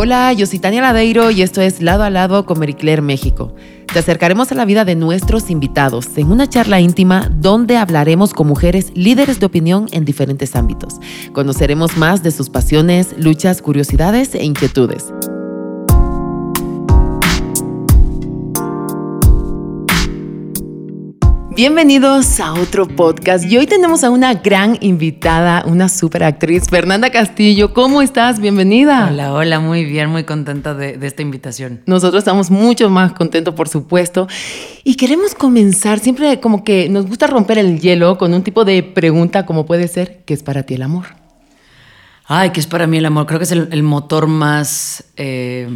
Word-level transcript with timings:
Hola, 0.00 0.32
yo 0.32 0.46
soy 0.46 0.60
Tania 0.60 0.80
Ladeiro 0.80 1.32
y 1.32 1.42
esto 1.42 1.60
es 1.60 1.82
Lado 1.82 2.04
a 2.04 2.10
Lado 2.10 2.46
con 2.46 2.60
Mericler 2.60 3.02
México. 3.02 3.52
Te 3.92 3.98
acercaremos 3.98 4.52
a 4.52 4.54
la 4.54 4.64
vida 4.64 4.84
de 4.84 4.94
nuestros 4.94 5.50
invitados 5.50 6.06
en 6.16 6.30
una 6.30 6.48
charla 6.48 6.78
íntima 6.78 7.28
donde 7.34 7.76
hablaremos 7.76 8.32
con 8.32 8.46
mujeres 8.46 8.92
líderes 8.94 9.40
de 9.40 9.46
opinión 9.46 9.88
en 9.90 10.04
diferentes 10.04 10.54
ámbitos. 10.54 11.00
Conoceremos 11.32 11.96
más 11.96 12.22
de 12.22 12.30
sus 12.30 12.48
pasiones, 12.48 13.12
luchas, 13.18 13.60
curiosidades 13.60 14.36
e 14.36 14.44
inquietudes. 14.44 15.12
Bienvenidos 21.58 22.38
a 22.38 22.52
otro 22.52 22.86
podcast 22.86 23.44
y 23.44 23.58
hoy 23.58 23.66
tenemos 23.66 24.04
a 24.04 24.10
una 24.10 24.32
gran 24.34 24.78
invitada, 24.80 25.64
una 25.66 25.88
super 25.88 26.22
actriz, 26.22 26.68
Fernanda 26.70 27.10
Castillo. 27.10 27.74
¿Cómo 27.74 28.00
estás? 28.00 28.38
Bienvenida. 28.38 29.08
Hola, 29.10 29.32
hola, 29.32 29.58
muy 29.58 29.84
bien, 29.84 30.08
muy 30.08 30.22
contenta 30.22 30.74
de, 30.74 30.96
esta 31.02 31.22
invitación. 31.22 31.80
Nosotros 31.84 32.20
estamos 32.20 32.52
mucho 32.52 32.88
más 32.90 33.12
contentos, 33.12 33.56
por 33.56 33.68
supuesto, 33.68 34.28
y 34.84 34.94
queremos 34.94 35.34
comenzar, 35.34 35.98
siempre 35.98 36.38
como 36.38 36.62
que 36.62 36.88
nos 36.88 37.06
gusta 37.06 37.26
romper 37.26 37.58
el 37.58 37.80
hielo 37.80 38.18
con 38.18 38.34
un 38.34 38.44
tipo 38.44 38.64
de 38.64 38.84
pregunta 38.84 39.44
como 39.44 39.66
puede 39.66 39.88
ser, 39.88 40.22
¿qué 40.26 40.34
es 40.34 40.44
para 40.44 40.62
ti 40.62 40.74
el 40.74 40.82
amor? 40.82 41.06
Ay, 42.26 42.50
¿qué 42.50 42.60
es 42.60 42.68
para 42.68 42.86
mí 42.86 42.98
el 42.98 43.06
amor? 43.06 43.26
Creo 43.26 43.40
que 43.40 43.46
es 43.46 43.50
el, 43.50 43.82
motor 43.82 44.28
más... 44.28 45.02
Eh, 45.16 45.68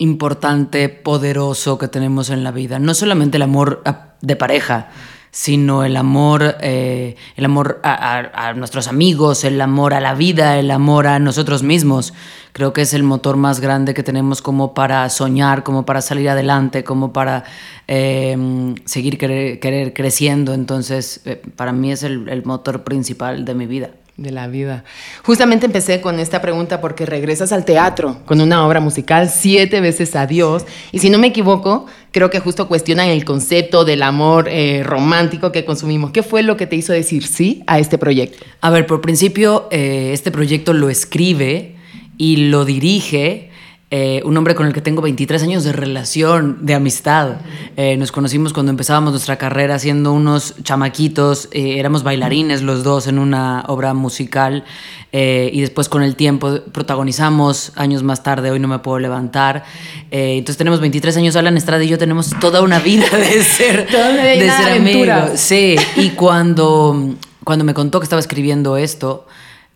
importante, 0.00 0.88
poderoso 0.88 1.76
que 1.76 1.88
tenemos 1.88 2.30
en 2.30 2.44
la 2.44 2.52
vida. 2.52 2.78
No 2.78 2.94
solamente 2.94 3.36
el 3.36 3.42
amor 3.42 3.82
de 4.20 4.36
pareja, 4.36 4.90
sino 5.30 5.84
el 5.84 5.96
amor, 5.96 6.56
eh, 6.60 7.16
el 7.36 7.44
amor 7.44 7.80
a, 7.82 8.52
nuestros 8.54 8.88
amigos, 8.88 9.44
el 9.44 9.60
amor 9.60 9.94
a 9.94 10.00
la 10.00 10.14
vida, 10.14 10.58
el 10.58 10.70
amor 10.70 11.06
a 11.06 11.18
nosotros 11.18 11.62
mismos. 11.62 12.14
Creo 12.52 12.72
que 12.72 12.82
es 12.82 12.94
el 12.94 13.02
motor 13.02 13.36
más 13.36 13.60
grande 13.60 13.94
que 13.94 14.02
tenemos 14.02 14.42
como 14.42 14.74
para 14.74 15.08
soñar, 15.10 15.62
como 15.62 15.84
para 15.84 16.00
salir 16.00 16.28
adelante, 16.28 16.82
como 16.82 17.12
para 17.12 17.44
em, 17.86 18.74
seguir 18.84 19.18
querer, 19.18 19.92
creciendo. 19.94 20.54
Entonces, 20.54 21.20
eh, 21.24 21.40
para 21.56 21.72
mí 21.72 21.92
es 21.92 22.02
el 22.02 22.42
motor 22.44 22.84
principal 22.84 23.44
de 23.44 23.54
mi 23.54 23.66
vida 23.66 23.90
de 24.18 24.32
la 24.32 24.48
vida. 24.48 24.82
Justamente 25.22 25.66
empecé 25.66 26.00
con 26.00 26.18
esta 26.18 26.42
pregunta 26.42 26.80
porque 26.80 27.06
regresas 27.06 27.52
al 27.52 27.64
teatro 27.64 28.18
con 28.26 28.40
una 28.40 28.66
obra 28.66 28.80
musical, 28.80 29.30
Siete 29.30 29.80
veces 29.80 30.16
a 30.16 30.26
Dios, 30.26 30.66
y 30.90 30.98
si 30.98 31.08
no 31.08 31.18
me 31.18 31.28
equivoco, 31.28 31.86
creo 32.10 32.28
que 32.28 32.40
justo 32.40 32.66
cuestionan 32.66 33.08
el 33.08 33.24
concepto 33.24 33.84
del 33.84 34.02
amor 34.02 34.48
eh, 34.48 34.82
romántico 34.84 35.52
que 35.52 35.64
consumimos. 35.64 36.10
¿Qué 36.10 36.24
fue 36.24 36.42
lo 36.42 36.56
que 36.56 36.66
te 36.66 36.74
hizo 36.74 36.92
decir 36.92 37.24
sí 37.24 37.62
a 37.68 37.78
este 37.78 37.96
proyecto? 37.96 38.44
A 38.60 38.70
ver, 38.70 38.86
por 38.86 39.00
principio, 39.00 39.68
eh, 39.70 40.10
este 40.12 40.32
proyecto 40.32 40.72
lo 40.72 40.90
escribe 40.90 41.76
y 42.16 42.48
lo 42.48 42.64
dirige 42.64 43.47
eh, 43.90 44.20
un 44.26 44.36
hombre 44.36 44.54
con 44.54 44.66
el 44.66 44.74
que 44.74 44.82
tengo 44.82 45.00
23 45.00 45.42
años 45.42 45.64
de 45.64 45.72
relación, 45.72 46.58
de 46.60 46.74
amistad. 46.74 47.36
Eh, 47.78 47.96
nos 47.96 48.12
conocimos 48.12 48.52
cuando 48.52 48.68
empezábamos 48.68 49.12
nuestra 49.12 49.38
carrera 49.38 49.78
siendo 49.78 50.12
unos 50.12 50.56
chamaquitos, 50.62 51.48
eh, 51.52 51.78
éramos 51.78 52.02
bailarines 52.02 52.60
los 52.60 52.84
dos 52.84 53.06
en 53.06 53.18
una 53.18 53.64
obra 53.66 53.94
musical 53.94 54.64
y 55.10 55.62
después 55.62 55.88
con 55.88 56.02
el 56.02 56.16
tiempo 56.16 56.60
protagonizamos 56.70 57.72
años 57.76 58.02
más 58.02 58.22
tarde, 58.22 58.50
hoy 58.50 58.60
no 58.60 58.68
me 58.68 58.78
puedo 58.80 58.98
levantar. 58.98 59.64
entonces 60.10 60.58
tenemos 60.58 60.80
23 60.80 61.16
años, 61.16 61.34
Alan 61.34 61.56
Estrada 61.56 61.82
y 61.82 61.88
yo 61.88 61.96
tenemos 61.96 62.28
toda 62.40 62.60
una 62.60 62.78
vida 62.78 63.08
de 63.16 63.42
ser, 63.42 63.88
de 63.90 64.50
ser 64.50 64.72
amigos. 64.76 65.40
Sí, 65.40 65.76
y 65.96 66.10
cuando, 66.10 67.14
cuando 67.42 67.64
me 67.64 67.72
contó 67.72 68.00
que 68.00 68.04
estaba 68.04 68.20
escribiendo 68.20 68.76
esto, 68.76 69.26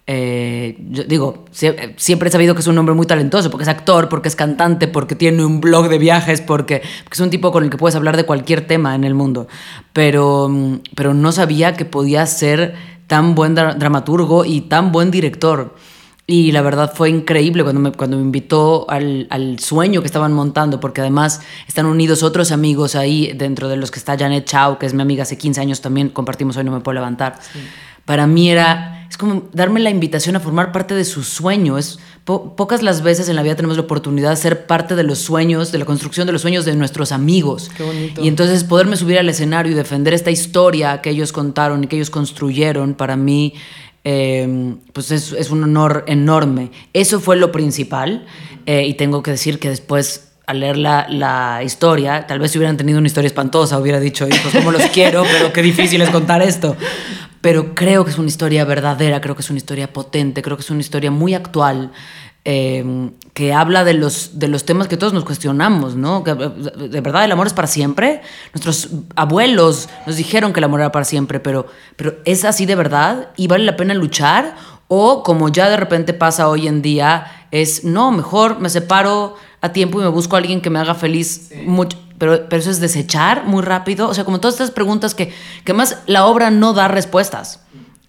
eh, 0.07 0.77
yo 0.91 1.05
digo, 1.05 1.45
siempre 1.53 2.29
he 2.29 2.33
sabido 2.33 2.55
que 2.55 2.61
es 2.61 2.67
un 2.67 2.77
hombre 2.77 2.95
muy 2.95 3.07
talentoso, 3.07 3.51
porque 3.51 3.63
es 3.63 3.69
actor, 3.69 4.09
porque 4.09 4.29
es 4.29 4.37
cantante, 4.37 4.89
porque 4.89 5.15
tiene 5.15 5.45
un 5.45 5.61
blog 5.61 5.89
de 5.89 5.99
viajes, 5.99 6.41
porque, 6.41 6.83
es 7.11 7.21
un 7.21 7.31
tipo 7.31 7.53
con 7.53 7.65
el 7.65 7.71
que 7.71 7.77
puedes 7.77 7.95
hablar 7.95 8.17
de 8.17 8.25
cualquier 8.25 8.67
tema 8.67 8.95
en 8.95 9.05
el 9.05 9.15
mundo. 9.15 9.47
Pero, 9.93 10.49
mm, 10.49 10.81
pero 10.97 11.15
no 11.15 11.31
sabía 11.31 11.75
que 11.75 11.85
podía 11.85 12.27
ser 12.27 12.75
tan 13.07 13.35
buen 13.35 13.55
dramaturgo 13.55 14.45
y 14.45 14.63
tan 14.63 14.91
buen 14.91 15.11
director. 15.11 15.75
Y 16.27 16.53
la 16.53 16.63
verdad 16.63 16.93
fue 16.95 17.11
increíble 17.11 17.63
cuando 17.63 17.81
me, 17.81 17.93
cuando 17.93 18.17
me 18.17 18.23
invitó 18.23 18.89
al, 18.89 19.27
al, 19.31 19.59
sueño 19.59 20.01
que 20.01 20.07
estaban 20.07 20.33
montando, 20.33 20.81
porque 20.81 21.01
además 21.01 21.43
están 21.67 21.87
unidos 21.87 22.23
otros 22.23 22.53
amigos 22.53 22.95
ahí, 22.95 23.33
dentro 23.35 23.69
de 23.69 23.77
los 23.77 23.91
que 23.91 23.99
está 23.99 24.17
Janet 24.17 24.47
Chao, 24.47 24.79
que 24.79 24.87
es 24.87 24.95
mi 24.95 25.03
amiga 25.03 25.25
hace 25.25 25.37
15 25.37 25.61
años 25.61 25.81
también, 25.81 26.09
compartimos 26.09 26.57
Hoy 26.57 26.65
No 26.65 26.73
Me 26.73 26.81
Puedo 26.81 26.95
Levantar. 26.95 27.39
Para 28.05 28.27
mí 28.27 28.51
era 28.51 28.93
es 29.13 29.19
como 29.19 29.43
darme 29.53 29.79
la 29.81 29.91
invitación 29.91 30.37
a 30.37 30.41
formar 30.41 30.73
parte 30.73 30.95
de 30.95 31.05
su 31.05 31.23
sueño. 31.23 31.77
Es 31.77 31.99
pocas 32.25 32.83
las 32.83 33.03
veces 33.03 33.29
en 33.29 33.37
la 33.37 33.43
vida 33.43 33.57
tenemos 33.57 33.77
la 33.77 33.83
oportunidad 33.83 34.31
de 34.31 34.37
ser 34.37 34.67
parte 34.67 34.97
de 34.97 35.03
los 35.03 35.19
sueños, 35.19 35.71
de 35.71 35.77
la 35.77 35.85
construcción 35.85 36.27
de 36.27 36.33
los 36.33 36.41
sueños 36.41 36.65
de 36.65 36.75
nuestros 36.75 37.13
amigos. 37.13 37.71
Qué 37.77 37.83
bonito. 37.83 38.23
Y 38.23 38.29
entonces 38.29 38.65
poderme 38.65 38.97
subir 38.97 39.19
al 39.19 39.29
escenario 39.29 39.71
y 39.71 39.75
defender 39.75 40.15
esta 40.15 40.31
historia 40.31 41.03
que 41.03 41.11
ellos 41.11 41.31
contaron 41.31 41.85
y 41.85 41.89
que 41.89 41.97
ellos 41.97 42.09
construyeron, 42.09 42.95
para 42.95 43.17
mí, 43.17 43.53
em, 44.03 44.79
pues 44.95 45.11
es, 45.11 45.51
un 45.51 45.63
honor 45.63 46.05
enorme. 46.07 46.71
Eso 46.95 47.21
fue 47.21 47.37
lo 47.37 47.53
principal. 47.53 48.25
Eh, 48.65 48.87
y 48.87 48.95
tengo 48.95 49.23
que 49.23 49.33
decir 49.33 49.59
que 49.59 49.69
después 49.69 50.29
al 50.47 50.61
leer 50.61 50.79
la, 50.79 51.07
la, 51.11 51.63
historia, 51.63 52.27
tal 52.27 52.39
vez 52.39 52.51
si 52.51 52.59
hubieran 52.59 52.79
tenido 52.79 52.99
una 52.99 53.07
historia 53.07 53.27
espantosa, 53.27 53.79
hubiera 53.79 54.01
dicho, 54.01 54.27
pues 54.27 54.55
como 54.55 54.73
los 54.73 54.83
quiero, 54.87 55.23
pero 55.31 55.53
qué 55.53 55.63
difícil 55.63 56.01
es 56.01 56.09
contar 56.09 56.41
esto 56.41 56.77
pero 57.43 57.75
creo 57.75 58.05
que 58.05 58.13
es 58.13 58.19
una 58.19 58.29
historia 58.29 58.65
verdadera, 58.65 59.21
creo 59.21 59.35
que 59.35 59.43
es 59.43 59.51
una 59.51 59.59
historia 59.59 59.93
potente, 59.93 60.41
creo 60.41 60.57
que 60.57 60.63
es 60.63 60.71
una 60.71 60.81
historia 60.81 61.11
muy 61.11 61.35
actual. 61.35 61.93
Em, 62.45 63.13
que 63.35 63.53
habla 63.53 63.85
de 63.85 63.95
los, 63.95 64.41
de 64.41 64.49
los 64.49 64.65
temas 64.65 64.89
que 64.89 64.97
todos 64.97 65.13
nos 65.13 65.25
cuestionamos, 65.25 65.95
¿no? 65.95 66.23
De 66.23 67.01
verdad 67.01 67.25
el 67.25 67.31
amor 67.31 67.47
es 67.47 67.53
para 67.53 67.69
siempre. 67.69 68.21
Nuestros 68.53 68.89
abuelos 69.15 69.89
nos 70.07 70.17
dijeron 70.17 70.53
que 70.53 70.59
el 70.59 70.65
amor 70.65 70.81
era 70.81 70.91
para 70.91 71.05
siempre, 71.05 71.39
pero, 71.39 71.67
pero 71.95 72.17
¿es 72.25 72.45
así 72.45 72.67
de 72.67 72.75
verdad? 72.75 73.29
¿Y 73.37 73.47
vale 73.47 73.65
la 73.65 73.77
pena 73.77 73.95
luchar? 73.95 74.57
O 74.89 75.23
como 75.23 75.51
ya 75.51 75.71
de 75.71 75.77
repente 75.77 76.15
pasa 76.15 76.49
hoy 76.49 76.67
en 76.67 76.83
día, 76.83 77.47
es, 77.53 77.85
no, 77.85 78.11
mejor 78.11 78.59
me 78.59 78.69
separo 78.71 79.37
a 79.63 79.73
tiempo 79.73 79.99
y 80.01 80.05
me 80.05 80.11
busco 80.11 80.37
a 80.37 80.41
alguien 80.41 80.61
que 80.61 80.69
me 80.69 80.79
haga 80.79 80.95
feliz 80.95 81.51
mucho 81.65 81.97
pero, 82.23 82.49
pero 82.49 82.61
eso 82.61 82.71
es 82.71 82.79
desechar 82.79 83.47
muy 83.47 83.63
rápido. 83.63 84.09
O 84.09 84.15
sea, 84.15 84.23
como 84.23 84.39
todas 84.39 84.55
estas 84.55 84.71
preguntas 84.71 85.13
que, 85.13 85.33
que 85.65 85.73
más 85.73 85.99
la 86.07 86.25
obra 86.27 86.53
no 86.53 86.73
da 86.73 86.87
respuestas. 86.87 87.65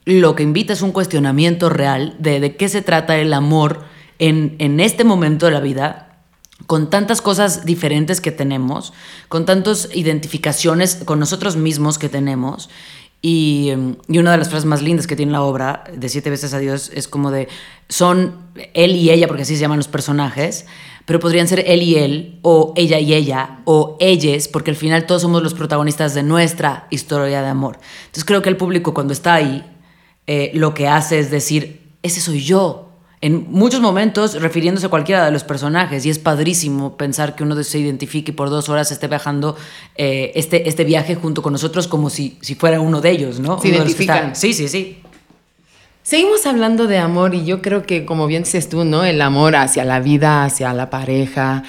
Lo 0.05 0.35
que 0.35 0.43
invita 0.43 0.71
es 0.71 0.83
un 0.83 0.91
cuestionamiento 0.91 1.67
real 1.67 2.15
de, 2.19 2.39
de 2.39 2.55
qué 2.55 2.69
se 2.69 2.83
trata 2.83 3.17
el 3.17 3.33
amor 3.33 3.85
en, 4.19 4.55
en 4.59 4.79
este 4.79 5.03
momento 5.03 5.47
de 5.47 5.51
la 5.51 5.61
vida, 5.61 6.19
con 6.67 6.91
tantas 6.91 7.23
cosas 7.23 7.65
diferentes 7.65 8.21
que 8.21 8.31
tenemos, 8.31 8.93
con 9.29 9.45
tantas 9.45 9.89
identificaciones 9.95 11.01
con 11.05 11.19
nosotros 11.19 11.55
mismos 11.55 11.97
que 11.97 12.07
tenemos. 12.07 12.69
Y, 13.19 13.71
y, 14.07 14.17
una 14.19 14.33
de 14.33 14.37
las 14.37 14.49
frases 14.49 14.65
más 14.65 14.83
lindas 14.83 15.07
que 15.07 15.15
tiene 15.15 15.31
la 15.31 15.41
obra, 15.41 15.85
de 15.91 16.07
Siete 16.07 16.29
veces 16.29 16.53
a 16.53 16.59
Dios, 16.59 16.91
es 16.93 17.07
como 17.07 17.31
de, 17.31 17.47
son 17.89 18.35
él 18.75 18.95
y 18.95 19.09
ella, 19.09 19.27
porque 19.27 19.41
así 19.41 19.55
se 19.55 19.61
llaman 19.61 19.77
los 19.77 19.87
personajes, 19.87 20.67
pero 21.05 21.19
podrían 21.19 21.47
ser 21.47 21.63
él 21.67 21.81
y 21.81 21.95
él, 21.95 22.39
o 22.41 22.73
ella 22.75 22.99
y 22.99 23.13
ella, 23.13 23.59
o 23.65 23.97
ellas, 23.99 24.47
porque 24.47 24.71
al 24.71 24.77
final 24.77 25.05
todos 25.05 25.21
somos 25.21 25.43
los 25.43 25.53
protagonistas 25.53 26.13
de 26.13 26.23
nuestra 26.23 26.87
historia 26.89 27.41
de 27.41 27.47
amor. 27.47 27.79
Entonces 28.05 28.25
creo 28.25 28.41
que 28.41 28.49
el 28.49 28.57
público 28.57 28.93
cuando 28.93 29.13
está 29.13 29.35
ahí, 29.35 29.63
eh, 30.27 30.51
lo 30.53 30.73
que 30.73 30.87
hace 30.87 31.19
es 31.19 31.29
decir, 31.29 31.81
ese 32.01 32.21
soy 32.21 32.41
yo. 32.41 32.89
En 33.19 33.47
muchos 33.49 33.79
momentos 33.79 34.41
refiriéndose 34.41 34.87
a 34.87 34.89
cualquiera 34.89 35.23
de 35.23 35.31
los 35.31 35.45
personajes, 35.45 36.05
y 36.05 36.09
es 36.09 36.19
padrísimo 36.19 36.97
pensar 36.97 37.35
que 37.35 37.43
uno 37.43 37.61
se 37.63 37.79
identifique 37.79 38.31
y 38.31 38.35
por 38.35 38.49
dos 38.49 38.67
horas 38.67 38.91
esté 38.91 39.07
viajando 39.07 39.55
eh, 39.95 40.31
este, 40.35 40.67
este 40.67 40.83
viaje 40.83 41.15
junto 41.15 41.41
con 41.41 41.53
nosotros 41.53 41.87
como 41.87 42.09
si, 42.09 42.37
si 42.41 42.55
fuera 42.55 42.81
uno 42.81 42.99
de 42.99 43.11
ellos, 43.11 43.39
¿no? 43.39 43.61
Se 43.61 43.69
identifican. 43.69 44.35
Sí, 44.35 44.53
sí, 44.53 44.67
sí. 44.67 45.02
Seguimos 46.03 46.45
hablando 46.45 46.87
de 46.87 46.97
amor 46.97 47.33
y 47.33 47.45
yo 47.45 47.61
creo 47.61 47.83
que, 47.83 48.03
como 48.03 48.27
bien 48.27 48.43
dices 48.43 48.67
tú, 48.67 48.83
¿no? 48.83 49.05
El 49.05 49.21
amor 49.21 49.55
hacia 49.55 49.85
la 49.85 50.01
vida, 50.01 50.43
hacia 50.43 50.73
la 50.73 50.89
pareja, 50.89 51.63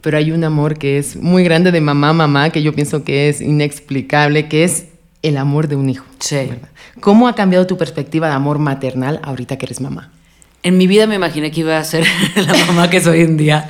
pero 0.00 0.16
hay 0.16 0.30
un 0.30 0.44
amor 0.44 0.78
que 0.78 0.96
es 0.96 1.16
muy 1.16 1.42
grande 1.42 1.72
de 1.72 1.80
mamá, 1.80 2.12
mamá, 2.12 2.50
que 2.50 2.62
yo 2.62 2.72
pienso 2.72 3.02
que 3.02 3.28
es 3.28 3.40
inexplicable, 3.40 4.48
que 4.48 4.62
es 4.62 4.86
el 5.22 5.36
amor 5.36 5.66
de 5.66 5.74
un 5.74 5.90
hijo. 5.90 6.06
Sí. 6.20 6.50
¿Cómo 7.00 7.26
ha 7.26 7.34
cambiado 7.34 7.66
tu 7.66 7.76
perspectiva 7.76 8.28
de 8.28 8.34
amor 8.34 8.60
maternal 8.60 9.18
ahorita 9.24 9.58
que 9.58 9.66
eres 9.66 9.80
mamá? 9.80 10.12
En 10.62 10.78
mi 10.78 10.86
vida 10.86 11.08
me 11.08 11.16
imaginé 11.16 11.50
que 11.50 11.60
iba 11.60 11.76
a 11.76 11.82
ser 11.82 12.06
la 12.36 12.54
mamá 12.66 12.90
que 12.90 13.00
soy 13.00 13.18
hoy 13.18 13.24
en 13.24 13.36
día. 13.36 13.68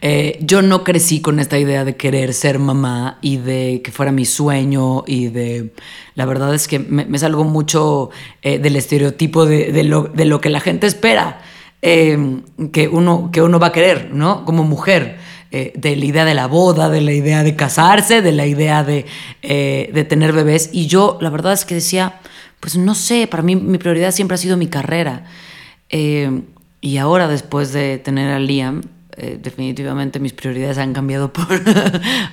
Eh, 0.00 0.38
yo 0.40 0.62
no 0.62 0.84
crecí 0.84 1.20
con 1.20 1.40
esta 1.40 1.58
idea 1.58 1.84
de 1.84 1.96
querer 1.96 2.32
ser 2.32 2.58
mamá 2.58 3.18
y 3.20 3.38
de 3.38 3.80
que 3.82 3.90
fuera 3.90 4.12
mi 4.12 4.24
sueño 4.24 5.04
y 5.06 5.28
de... 5.28 5.72
La 6.14 6.24
verdad 6.24 6.54
es 6.54 6.68
que 6.68 6.78
me, 6.78 7.18
salgo 7.18 7.44
mucho 7.44 8.10
eh, 8.42 8.58
del 8.58 8.76
estereotipo 8.76 9.46
de, 9.46 9.82
lo, 9.84 10.40
que 10.40 10.50
la 10.50 10.60
gente 10.60 10.86
espera 10.86 11.40
em, 11.82 12.42
que, 12.72 12.88
uno, 12.88 13.30
que 13.32 13.42
uno 13.42 13.58
va 13.58 13.68
a 13.68 13.72
querer, 13.72 14.10
¿no? 14.12 14.44
Como 14.44 14.62
mujer. 14.64 15.16
Eh, 15.50 15.72
de 15.74 15.96
la 15.96 16.04
idea 16.04 16.24
de 16.26 16.34
la 16.34 16.46
boda, 16.46 16.90
de 16.90 17.00
la 17.00 17.12
idea 17.12 17.42
de 17.42 17.56
casarse, 17.56 18.20
de 18.20 18.32
la 18.32 18.44
idea 18.44 18.84
de, 18.84 19.06
de 19.40 20.04
tener 20.04 20.34
bebés. 20.34 20.68
Y 20.72 20.88
yo, 20.88 21.16
la 21.22 21.30
verdad 21.30 21.54
es 21.54 21.64
que 21.64 21.74
decía, 21.74 22.20
pues 22.60 22.76
no 22.76 22.94
sé, 22.94 23.26
para 23.26 23.42
mí 23.42 23.56
mi 23.56 23.78
prioridad 23.78 24.10
siempre 24.10 24.34
ha 24.34 24.38
sido 24.38 24.58
mi 24.58 24.66
carrera. 24.66 25.24
y 25.88 26.96
ahora, 26.98 27.28
después 27.28 27.72
de 27.72 27.96
tener 27.96 28.30
a 28.30 28.38
Liam, 28.38 28.82
eh, 29.18 29.38
definitivamente 29.42 30.20
mis 30.20 30.32
prioridades 30.32 30.78
han 30.78 30.92
cambiado 30.92 31.32
por, 31.32 31.48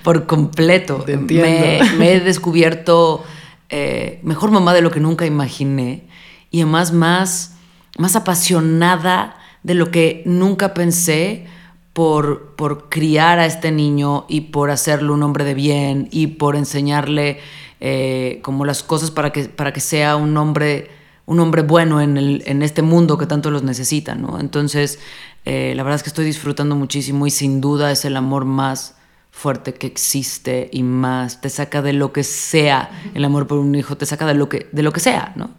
por 0.03 0.25
completo. 0.25 1.03
Te 1.05 1.13
entiendo. 1.13 1.47
Me, 1.47 1.97
me 1.97 2.13
he 2.13 2.19
descubierto 2.19 3.23
eh, 3.69 4.19
mejor 4.23 4.51
mamá 4.51 4.73
de 4.73 4.81
lo 4.81 4.91
que 4.91 4.99
nunca 4.99 5.25
imaginé 5.25 6.03
y 6.51 6.61
además 6.61 6.93
más, 6.93 7.57
más 7.97 8.15
apasionada 8.15 9.37
de 9.63 9.73
lo 9.73 9.89
que 9.89 10.21
nunca 10.25 10.73
pensé 10.73 11.47
por, 11.93 12.55
por 12.55 12.89
criar 12.89 13.39
a 13.39 13.45
este 13.45 13.71
niño 13.71 14.25
y 14.29 14.41
por 14.41 14.69
hacerlo 14.69 15.13
un 15.13 15.23
hombre 15.23 15.43
de 15.43 15.53
bien 15.53 16.07
y 16.11 16.27
por 16.27 16.55
enseñarle 16.55 17.39
eh, 17.79 18.39
como 18.43 18.65
las 18.65 18.83
cosas 18.83 19.11
para 19.11 19.31
que, 19.31 19.45
para 19.45 19.73
que 19.73 19.79
sea 19.79 20.15
un 20.15 20.37
hombre, 20.37 20.91
un 21.25 21.39
hombre 21.39 21.61
bueno 21.61 22.01
en, 22.01 22.17
el, 22.17 22.43
en 22.45 22.61
este 22.61 22.81
mundo 22.81 23.17
que 23.17 23.25
tanto 23.25 23.51
los 23.51 23.63
necesita, 23.63 24.15
¿no? 24.15 24.39
Entonces, 24.39 24.99
eh, 25.45 25.73
la 25.75 25.83
verdad 25.83 25.97
es 25.97 26.03
que 26.03 26.09
estoy 26.09 26.25
disfrutando 26.25 26.75
muchísimo 26.75 27.25
y 27.25 27.31
sin 27.31 27.61
duda 27.61 27.91
es 27.91 28.05
el 28.05 28.15
amor 28.15 28.45
más 28.45 28.95
fuerte 29.31 29.73
que 29.73 29.87
existe 29.87 30.69
y 30.71 30.83
más 30.83 31.41
te 31.41 31.49
saca 31.49 31.81
de 31.81 31.93
lo 31.93 32.13
que 32.13 32.23
sea 32.23 32.89
el 33.13 33.25
amor 33.25 33.47
por 33.47 33.57
un 33.57 33.75
hijo, 33.75 33.97
te 33.97 34.05
saca 34.05 34.25
de 34.25 34.33
lo 34.33 34.47
que, 34.47 34.67
de 34.71 34.81
lo 34.81 34.93
que 34.93 34.99
sea, 34.99 35.33
¿no? 35.35 35.51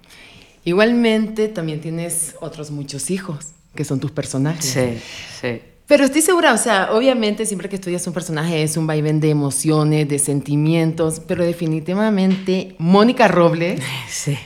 Igualmente 0.64 1.48
también 1.48 1.80
tienes 1.80 2.34
otros 2.40 2.70
muchos 2.70 3.10
hijos 3.10 3.52
que 3.74 3.84
son 3.84 4.00
tus 4.00 4.10
personajes. 4.10 4.64
Sí, 4.64 4.98
sí. 5.40 5.60
Pero 5.86 6.04
estoy 6.04 6.22
segura, 6.22 6.52
o 6.52 6.58
sea, 6.58 6.90
obviamente 6.92 7.46
siempre 7.46 7.68
que 7.68 7.76
estudias 7.76 8.04
un 8.08 8.12
personaje 8.12 8.62
es 8.62 8.76
un 8.76 8.88
vaivén 8.88 9.20
de 9.20 9.30
emociones, 9.30 10.08
de 10.08 10.18
sentimientos, 10.18 11.20
pero 11.20 11.44
definitivamente 11.44 12.74
Mónica 12.78 13.28
Robles 13.28 13.80
Sí. 14.08 14.36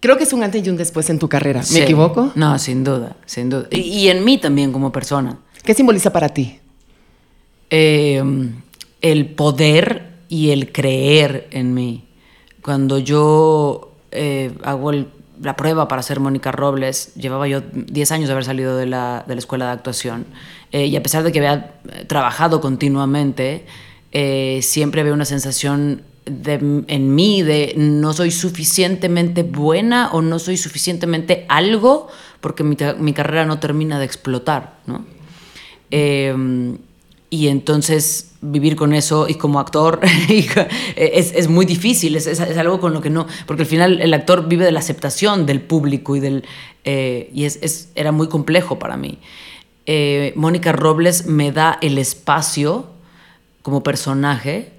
Creo 0.00 0.16
que 0.16 0.24
es 0.24 0.32
un 0.32 0.42
antes 0.42 0.66
y 0.66 0.70
un 0.70 0.76
después 0.76 1.08
en 1.10 1.18
tu 1.18 1.28
carrera. 1.28 1.60
¿Me 1.60 1.66
Sí. 1.66 1.80
equivoco? 1.80 2.32
No, 2.34 2.58
sin 2.58 2.84
duda, 2.84 3.16
sin 3.26 3.50
duda. 3.50 3.66
Y, 3.70 3.78
y 3.80 4.08
en 4.08 4.24
mí 4.24 4.38
también 4.38 4.72
como 4.72 4.92
persona. 4.92 5.38
¿Qué 5.64 5.74
simboliza 5.74 6.12
para 6.12 6.28
ti? 6.30 6.58
Eh, 7.70 8.22
el 9.00 9.26
poder 9.34 10.08
y 10.28 10.50
el 10.50 10.72
creer 10.72 11.48
en 11.50 11.74
mí. 11.74 12.04
Cuando 12.62 12.98
yo 12.98 13.92
eh, 14.10 14.52
hago 14.64 14.90
el- 14.90 15.08
la 15.42 15.54
prueba 15.54 15.86
para 15.86 16.02
ser 16.02 16.18
Mónica 16.18 16.50
Robles, 16.50 17.14
llevaba 17.14 17.46
yo 17.46 17.60
10 17.60 18.10
años 18.10 18.26
de 18.28 18.32
haber 18.32 18.44
salido 18.44 18.76
de 18.76 18.86
la, 18.86 19.24
de 19.28 19.34
la 19.34 19.38
escuela 19.38 19.66
de 19.66 19.72
actuación, 19.72 20.26
eh, 20.72 20.86
y 20.86 20.96
a 20.96 21.02
pesar 21.02 21.22
de 21.22 21.30
que 21.30 21.38
había 21.38 21.74
eh, 21.92 22.04
trabajado 22.06 22.60
continuamente, 22.60 23.66
siempre 24.62 25.02
había 25.02 25.12
una 25.12 25.26
sensación 25.26 26.02
de- 26.30 26.84
en 26.88 27.14
mí 27.14 27.42
de 27.42 27.74
no 27.76 28.12
soy 28.12 28.30
suficientemente 28.30 29.42
buena 29.42 30.10
o 30.12 30.22
no 30.22 30.38
soy 30.38 30.56
suficientemente 30.56 31.44
algo 31.48 32.08
porque 32.40 32.62
mi, 32.64 32.76
mi 32.98 33.12
carrera 33.12 33.44
no 33.46 33.58
termina 33.58 33.98
de 33.98 34.04
explotar, 34.04 34.78
¿no? 34.86 35.04
Eh, 35.90 36.76
y 37.30 37.48
entonces 37.48 38.32
vivir 38.40 38.74
con 38.76 38.94
eso 38.94 39.28
y 39.28 39.34
como 39.34 39.60
actor 39.60 40.00
co- 40.54 40.66
es, 40.96 41.32
es 41.34 41.48
muy 41.48 41.66
difícil, 41.66 42.16
es, 42.16 42.26
es- 42.26 42.40
algo 42.56 42.80
con 42.80 42.94
lo 42.94 43.00
que 43.02 43.10
no, 43.10 43.26
porque 43.46 43.62
al 43.64 43.68
final 43.68 44.00
el 44.00 44.14
actor 44.14 44.48
vive 44.48 44.64
de 44.64 44.72
la 44.72 44.78
aceptación 44.78 45.44
del 45.44 45.60
público 45.60 46.16
y, 46.16 46.20
del, 46.20 46.44
eh, 46.84 47.30
y 47.34 47.44
es- 47.44 47.90
era 47.94 48.12
muy 48.12 48.28
complejo 48.28 48.78
para 48.78 48.96
mí. 48.96 49.18
Eh, 49.86 50.32
Mónica 50.36 50.72
Robles 50.72 51.26
me 51.26 51.52
da 51.52 51.78
el 51.82 51.98
espacio 51.98 52.86
como 53.62 53.82
personaje 53.82 54.72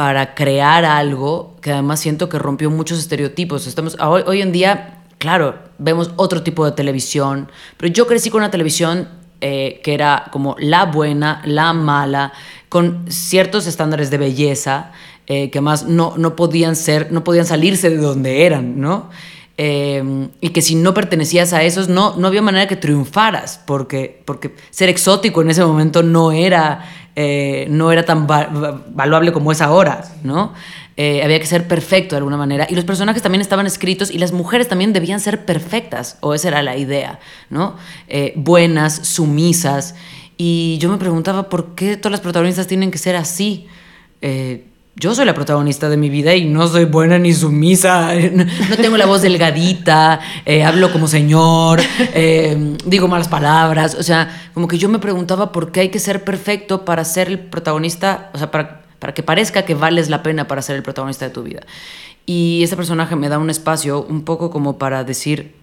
para 0.00 0.34
crear 0.34 0.86
algo 0.86 1.56
que 1.60 1.72
además 1.72 2.00
siento 2.00 2.30
que 2.30 2.38
rompió 2.38 2.70
muchos 2.70 2.98
estereotipos. 2.98 3.66
Estamos, 3.66 3.98
hoy, 4.00 4.40
en 4.40 4.50
día, 4.50 5.02
claro, 5.18 5.58
vemos 5.76 6.12
otro 6.16 6.42
tipo 6.42 6.64
de 6.64 6.72
televisión, 6.72 7.50
pero 7.76 7.92
yo 7.92 8.06
crecí 8.06 8.30
con 8.30 8.40
una 8.40 8.50
televisión 8.50 9.10
eh, 9.42 9.82
que 9.84 9.92
era 9.92 10.28
como 10.32 10.56
la 10.58 10.86
buena, 10.86 11.42
la 11.44 11.74
mala, 11.74 12.32
con 12.70 13.04
ciertos 13.10 13.66
estándares 13.66 14.10
de 14.10 14.16
belleza 14.16 14.92
eh, 15.26 15.50
que 15.50 15.60
más 15.60 15.84
no, 15.84 16.14
no 16.16 16.34
podían 16.34 16.76
ser, 16.76 17.12
no 17.12 17.22
podían 17.22 17.44
salirse 17.44 17.90
de 17.90 17.98
donde 17.98 18.46
eran, 18.46 18.80
¿no? 18.80 19.10
Eh, 19.58 20.02
y 20.40 20.48
que 20.48 20.62
si 20.62 20.76
no 20.76 20.94
pertenecías 20.94 21.52
a 21.52 21.62
esos, 21.62 21.90
no, 21.90 22.16
no 22.16 22.28
había 22.28 22.40
manera 22.40 22.66
que 22.66 22.76
triunfaras, 22.76 23.60
porque, 23.66 24.22
porque 24.24 24.54
ser 24.70 24.88
exótico 24.88 25.42
en 25.42 25.50
ese 25.50 25.62
momento 25.62 26.02
no 26.02 26.32
era, 26.32 26.88
eh, 27.22 27.66
no 27.68 27.92
era 27.92 28.02
tan 28.04 28.26
va- 28.26 28.46
va- 28.46 28.80
valuable 29.02 29.30
como 29.32 29.52
es 29.52 29.60
ahora, 29.60 30.04
¿no? 30.22 30.52
Eh, 30.96 31.22
había 31.22 31.38
que 31.38 31.46
ser 31.46 31.66
perfecto 31.68 32.14
de 32.14 32.18
alguna 32.18 32.36
manera. 32.36 32.66
Y 32.70 32.74
los 32.74 32.84
personajes 32.84 33.22
también 33.22 33.40
estaban 33.42 33.66
escritos 33.66 34.10
y 34.10 34.18
las 34.18 34.32
mujeres 34.32 34.68
también 34.68 34.92
debían 34.92 35.20
ser 35.20 35.44
perfectas, 35.44 36.16
o 36.20 36.32
esa 36.34 36.48
era 36.48 36.62
la 36.62 36.76
idea, 36.76 37.18
¿no? 37.50 37.76
Eh, 38.08 38.32
buenas, 38.36 38.94
sumisas. 39.06 39.94
Y 40.36 40.78
yo 40.78 40.88
me 40.90 40.96
preguntaba, 40.96 41.48
¿por 41.50 41.74
qué 41.74 41.96
todas 41.98 42.12
las 42.12 42.20
protagonistas 42.20 42.66
tienen 42.66 42.90
que 42.90 42.98
ser 42.98 43.16
así? 43.16 43.66
Yo 44.96 45.14
soy 45.14 45.24
la 45.24 45.34
protagonista 45.34 45.88
de 45.88 45.96
mi 45.96 46.10
vida 46.10 46.34
y 46.34 46.44
no 46.44 46.66
soy 46.66 46.84
buena 46.84 47.18
ni 47.18 47.32
sumisa, 47.32 48.12
no, 48.32 48.44
tengo 48.76 48.96
la 48.96 49.06
voz 49.06 49.22
delgadita, 49.22 50.20
eh, 50.44 50.64
hablo 50.64 50.92
como 50.92 51.06
señor, 51.06 51.80
eh, 52.14 52.76
digo 52.84 53.08
malas 53.08 53.28
palabras, 53.28 53.94
o 53.94 54.02
sea, 54.02 54.50
como 54.52 54.68
que 54.68 54.78
yo 54.78 54.88
me 54.88 54.98
preguntaba 54.98 55.52
por 55.52 55.72
qué 55.72 55.80
hay 55.80 55.88
que 55.90 55.98
ser 55.98 56.24
perfecto 56.24 56.84
para 56.84 57.04
ser 57.04 57.28
el 57.28 57.38
protagonista, 57.38 58.30
o 58.34 58.38
sea, 58.38 58.50
para, 58.50 58.82
para 58.98 59.14
que 59.14 59.22
parezca 59.22 59.64
que 59.64 59.74
vales 59.74 60.10
la 60.10 60.22
pena 60.22 60.48
para 60.48 60.60
ser 60.60 60.76
el 60.76 60.82
protagonista 60.82 61.24
de 61.26 61.30
tu 61.32 61.42
vida. 61.42 61.60
Y 62.26 62.62
ese 62.62 62.76
personaje 62.76 63.16
me 63.16 63.28
da 63.28 63.38
un 63.38 63.48
espacio 63.48 64.02
un 64.02 64.22
poco 64.24 64.50
como 64.50 64.76
para 64.76 65.04
decir, 65.04 65.54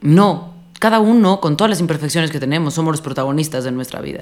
no, 0.00 0.54
cada 0.78 1.00
uno, 1.00 1.40
con 1.40 1.56
todas 1.56 1.70
las 1.70 1.80
imperfecciones 1.80 2.30
que 2.30 2.40
tenemos, 2.40 2.74
somos 2.74 2.92
los 2.92 3.00
protagonistas 3.00 3.64
de 3.64 3.72
nuestra 3.72 4.00
vida. 4.00 4.20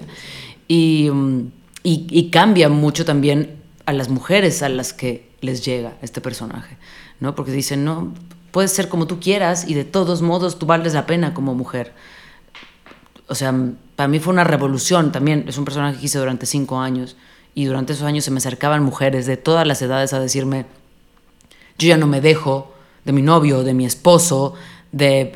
Y, 0.66 1.10
mm, 1.12 1.50
y 1.82 2.30
cambia 2.30 2.70
mucho 2.70 3.04
también 3.04 3.63
a 3.86 3.92
las 3.92 4.08
mujeres 4.08 4.62
a 4.62 4.68
las 4.68 4.92
que 4.92 5.30
les 5.40 5.64
llega 5.64 5.96
este 6.02 6.20
personaje, 6.20 6.76
¿no? 7.20 7.34
Porque 7.34 7.52
dicen, 7.52 7.84
no, 7.84 8.14
puedes 8.50 8.70
ser 8.70 8.88
como 8.88 9.06
tú 9.06 9.20
quieras 9.20 9.68
y 9.68 9.74
de 9.74 9.84
todos 9.84 10.22
modos 10.22 10.58
tú 10.58 10.66
vales 10.66 10.94
la 10.94 11.06
pena 11.06 11.34
como 11.34 11.54
mujer. 11.54 11.92
O 13.26 13.34
sea, 13.34 13.54
para 13.96 14.08
mí 14.08 14.20
fue 14.20 14.32
una 14.32 14.44
revolución 14.44 15.12
también. 15.12 15.44
Es 15.48 15.58
un 15.58 15.64
personaje 15.64 15.98
que 15.98 16.06
hice 16.06 16.18
durante 16.18 16.46
cinco 16.46 16.78
años 16.78 17.16
y 17.54 17.64
durante 17.64 17.92
esos 17.92 18.06
años 18.06 18.24
se 18.24 18.30
me 18.30 18.38
acercaban 18.38 18.82
mujeres 18.82 19.26
de 19.26 19.36
todas 19.36 19.66
las 19.66 19.80
edades 19.82 20.12
a 20.12 20.20
decirme, 20.20 20.66
yo 21.78 21.88
ya 21.88 21.96
no 21.96 22.06
me 22.06 22.20
dejo 22.20 22.72
de 23.04 23.12
mi 23.12 23.22
novio, 23.22 23.64
de 23.64 23.74
mi 23.74 23.84
esposo, 23.84 24.54
de, 24.92 25.32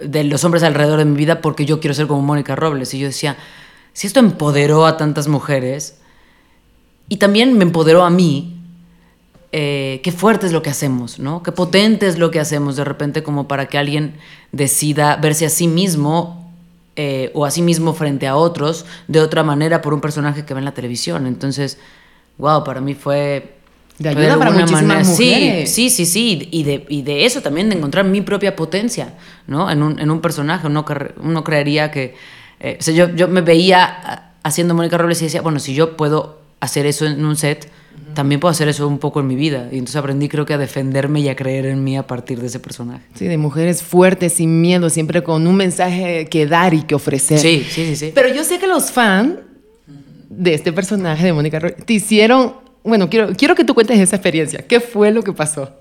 de, 0.00 0.24
los 0.24 0.44
hombres 0.44 0.62
alrededor 0.62 0.98
de 0.98 1.04
mi 1.04 1.16
vida 1.16 1.40
porque 1.40 1.64
yo 1.66 1.80
quiero 1.80 1.94
ser 1.94 2.06
como 2.06 2.22
Mónica 2.22 2.56
Robles. 2.56 2.94
Y 2.94 2.98
yo 2.98 3.08
decía, 3.08 3.36
si 3.92 4.06
esto 4.06 4.20
empoderó 4.20 4.86
a 4.86 4.96
tantas 4.96 5.28
mujeres 5.28 5.98
y 7.08 7.16
también 7.16 7.56
me 7.56 7.64
empoderó 7.64 8.04
a 8.04 8.10
mí, 8.10 8.54
eh, 9.52 10.00
qué 10.02 10.12
fuerte 10.12 10.46
es 10.46 10.52
lo 10.52 10.62
que 10.62 10.70
hacemos, 10.70 11.18
¿no? 11.18 11.42
Qué 11.42 11.52
potente 11.52 12.06
es 12.06 12.18
lo 12.18 12.30
que 12.30 12.38
hacemos 12.38 12.76
de 12.76 12.84
repente 12.84 13.22
como 13.22 13.48
para 13.48 13.66
que 13.66 13.78
alguien 13.78 14.14
decida 14.52 15.16
verse 15.16 15.46
a 15.46 15.48
sí 15.48 15.68
mismo 15.68 16.52
eh, 16.96 17.30
o 17.32 17.46
a 17.46 17.50
sí 17.50 17.62
mismo 17.62 17.94
frente 17.94 18.26
a 18.26 18.36
otros 18.36 18.84
de 19.06 19.20
otra 19.20 19.42
manera 19.42 19.80
por 19.80 19.94
un 19.94 20.00
personaje 20.00 20.44
que 20.44 20.52
ve 20.52 20.58
en 20.58 20.64
la 20.66 20.74
televisión. 20.74 21.26
Entonces, 21.26 21.78
wow, 22.36 22.62
para 22.62 22.80
mí 22.80 22.94
fue... 22.94 23.54
De 23.98 24.10
ayuda 24.10 24.36
para 24.38 24.50
alguna 24.50 24.66
muchísimas 24.66 25.16
Sí, 25.16 25.30
mujeres. 25.30 25.74
Sí, 25.74 25.90
sí, 25.90 26.06
sí, 26.06 26.48
y 26.52 26.62
de, 26.62 26.86
y 26.88 27.02
de 27.02 27.24
eso 27.24 27.40
también, 27.40 27.68
de 27.68 27.76
encontrar 27.76 28.04
mi 28.04 28.20
propia 28.20 28.54
potencia, 28.54 29.14
¿no? 29.48 29.70
En 29.70 29.82
un, 29.82 29.98
en 29.98 30.10
un 30.10 30.20
personaje, 30.20 30.66
uno, 30.66 30.84
uno 31.20 31.42
creería 31.42 31.90
que... 31.90 32.14
eh, 32.60 32.76
o 32.78 32.82
sea, 32.82 32.94
yo, 32.94 33.08
yo 33.16 33.26
me 33.28 33.40
veía 33.40 33.84
ah, 33.84 34.30
haciendo 34.44 34.74
Mónica 34.74 34.98
Robles 34.98 35.20
y 35.22 35.24
decía, 35.24 35.42
bueno, 35.42 35.58
si 35.58 35.74
yo 35.74 35.96
puedo 35.96 36.37
hacer 36.60 36.86
eso 36.86 37.06
en 37.06 37.24
un 37.24 37.36
set, 37.36 37.70
también 38.14 38.40
puedo 38.40 38.50
hacer 38.50 38.68
eso 38.68 38.86
un 38.88 38.98
poco 38.98 39.20
en 39.20 39.26
mi 39.26 39.36
vida. 39.36 39.68
Y 39.70 39.78
entonces 39.78 39.96
aprendí 39.96 40.28
creo 40.28 40.46
que 40.46 40.54
a 40.54 40.58
defenderme 40.58 41.20
y 41.20 41.28
a 41.28 41.36
creer 41.36 41.66
en 41.66 41.84
mí 41.84 41.96
a 41.96 42.06
partir 42.06 42.40
de 42.40 42.46
ese 42.46 42.58
personaje. 42.58 43.04
Sí, 43.14 43.26
de 43.26 43.38
mujeres 43.38 43.82
fuertes, 43.82 44.34
sin 44.34 44.60
miedo, 44.60 44.90
siempre 44.90 45.22
con 45.22 45.46
un 45.46 45.56
mensaje 45.56 46.26
que 46.26 46.46
dar 46.46 46.74
y 46.74 46.82
que 46.82 46.94
ofrecer. 46.94 47.38
Sí, 47.38 47.64
sí, 47.68 47.86
sí, 47.86 47.96
sí. 47.96 48.12
Pero 48.14 48.32
yo 48.34 48.44
sé 48.44 48.58
que 48.58 48.66
los 48.66 48.90
fans 48.90 49.34
de 50.28 50.54
este 50.54 50.72
personaje 50.72 51.26
de 51.26 51.32
Mónica 51.32 51.58
Robles 51.58 51.84
te 51.84 51.92
hicieron. 51.94 52.54
Bueno, 52.82 53.10
quiero, 53.10 53.34
quiero 53.36 53.54
que 53.54 53.64
tú 53.64 53.74
cuentes 53.74 53.98
esa 53.98 54.16
experiencia. 54.16 54.64
¿Qué 54.66 54.80
fue 54.80 55.10
lo 55.10 55.22
que 55.22 55.32
pasó? 55.32 55.76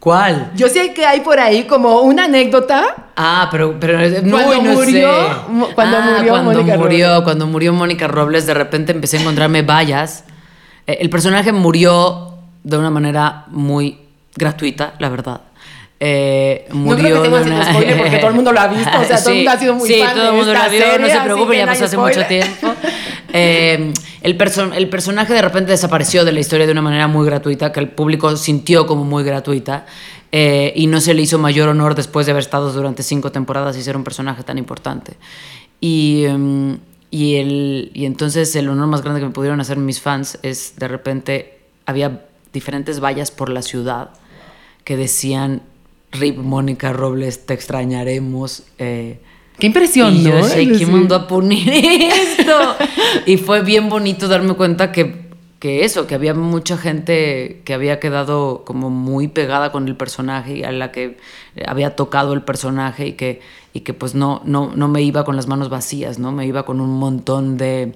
¿Cuál? 0.00 0.50
Yo 0.56 0.68
sé 0.68 0.94
que 0.94 1.04
hay 1.04 1.20
por 1.20 1.38
ahí 1.38 1.64
como 1.64 2.00
una 2.00 2.24
anécdota. 2.24 3.08
Ah, 3.16 3.48
pero, 3.50 3.78
pero 3.78 3.98
no, 4.22 4.30
Cuando 4.38 4.62
no 4.62 4.72
murió, 4.72 5.10
sé. 5.12 5.74
cuando 5.74 5.96
Ah, 5.98 6.14
murió 6.16 6.32
cuando 6.32 6.52
Mónica 6.54 6.76
murió, 6.78 7.06
Robles. 7.08 7.24
cuando 7.24 7.46
murió 7.46 7.72
Mónica 7.74 8.08
Robles, 8.08 8.46
de 8.46 8.54
repente 8.54 8.92
empecé 8.92 9.18
a 9.18 9.20
encontrarme 9.20 9.60
vallas. 9.60 10.24
Eh, 10.86 10.96
el 11.02 11.10
personaje 11.10 11.52
murió 11.52 12.32
de 12.64 12.78
una 12.78 12.88
manera 12.90 13.44
muy 13.48 13.98
gratuita, 14.34 14.94
la 14.98 15.10
verdad. 15.10 15.42
Eh, 16.02 16.66
No 16.72 16.96
creo 16.96 17.22
que 17.22 17.28
murió 17.28 17.44
una- 17.44 17.70
spoiler 17.70 17.98
porque 17.98 18.16
todo 18.16 18.28
el 18.28 18.34
mundo 18.36 18.52
lo 18.52 18.60
ha 18.60 18.68
visto, 18.68 18.98
o 18.98 19.04
sea, 19.04 19.18
todo 19.22 19.30
el 19.32 19.36
mundo 19.36 19.50
ha 19.50 19.58
sido 19.58 19.74
muy 19.74 19.86
sí, 19.88 20.00
fan 20.00 20.14
todo 20.14 20.28
el 20.30 20.34
mundo 20.34 20.52
esta 20.52 20.62
la 20.64 20.68
vio, 20.70 20.80
no 20.80 20.86
serie, 20.92 21.06
se 21.06 21.12
así 21.12 21.24
preocupen, 21.24 21.58
ya 21.58 21.66
no 21.66 21.72
pasó 21.72 21.84
hace 21.84 21.96
spoiler. 21.96 22.16
mucho 22.16 22.26
tiempo. 22.28 22.74
Eh, 23.32 23.92
el, 24.22 24.38
el 24.76 24.88
personaje 24.88 25.32
de 25.32 25.42
repente 25.42 25.70
desapareció 25.70 26.24
de 26.24 26.32
la 26.32 26.40
historia 26.40 26.66
de 26.66 26.72
una 26.72 26.82
manera 26.82 27.08
muy 27.08 27.26
gratuita, 27.26 27.72
que 27.72 27.80
el 27.80 27.90
público 27.90 28.36
sintió 28.36 28.86
como 28.86 29.04
muy 29.04 29.24
gratuita, 29.24 29.86
eh, 30.32 30.72
y 30.76 30.86
no 30.86 31.00
se 31.00 31.14
le 31.14 31.22
hizo 31.22 31.38
mayor 31.38 31.68
honor 31.68 31.94
después 31.94 32.26
de 32.26 32.32
haber 32.32 32.42
estado 32.42 32.72
durante 32.72 33.02
cinco 33.02 33.32
temporadas 33.32 33.76
y 33.76 33.82
ser 33.82 33.96
un 33.96 34.04
personaje 34.04 34.42
tan 34.42 34.58
importante. 34.58 35.16
Y, 35.80 36.24
em, 36.24 36.78
y, 37.10 37.36
el, 37.36 37.90
y 37.94 38.04
entonces 38.04 38.54
el 38.54 38.68
honor 38.68 38.86
más 38.86 39.02
grande 39.02 39.20
que 39.20 39.26
me 39.26 39.32
pudieron 39.32 39.60
hacer 39.60 39.78
mis 39.78 40.00
fans 40.00 40.38
es 40.42 40.74
de 40.76 40.88
repente 40.88 41.58
había 41.86 42.26
diferentes 42.52 43.00
vallas 43.00 43.30
por 43.30 43.48
la 43.48 43.62
ciudad 43.62 44.10
que 44.84 44.96
decían 44.96 45.62
Rip 46.12 46.36
Mónica 46.38 46.92
Robles, 46.92 47.46
te 47.46 47.54
extrañaremos. 47.54 48.64
Eh, 48.78 49.20
Qué 49.60 49.66
impresión, 49.66 50.16
y 50.16 50.22
yo 50.24 50.30
¿no? 50.30 50.36
decía, 50.36 50.76
¿quién 50.76 50.90
mandó 50.90 51.14
a 51.14 51.28
poner 51.28 51.68
esto? 51.68 52.76
y 53.26 53.36
fue 53.36 53.62
bien 53.62 53.88
bonito 53.88 54.26
darme 54.26 54.54
cuenta 54.54 54.90
que, 54.90 55.28
que 55.60 55.84
eso, 55.84 56.06
que 56.06 56.14
había 56.14 56.34
mucha 56.34 56.76
gente 56.76 57.62
que 57.64 57.74
había 57.74 58.00
quedado 58.00 58.64
como 58.64 58.90
muy 58.90 59.28
pegada 59.28 59.70
con 59.70 59.86
el 59.86 59.96
personaje 59.96 60.58
y 60.58 60.64
a 60.64 60.72
la 60.72 60.90
que 60.90 61.18
había 61.66 61.94
tocado 61.94 62.32
el 62.32 62.42
personaje 62.42 63.08
y 63.08 63.12
que, 63.12 63.42
y 63.72 63.80
que 63.80 63.94
pues 63.94 64.14
no, 64.14 64.40
no, 64.44 64.72
no 64.74 64.88
me 64.88 65.02
iba 65.02 65.24
con 65.24 65.36
las 65.36 65.46
manos 65.46 65.68
vacías, 65.68 66.18
¿no? 66.18 66.32
Me 66.32 66.46
iba 66.46 66.64
con 66.64 66.80
un 66.80 66.98
montón 66.98 67.56
de, 67.56 67.92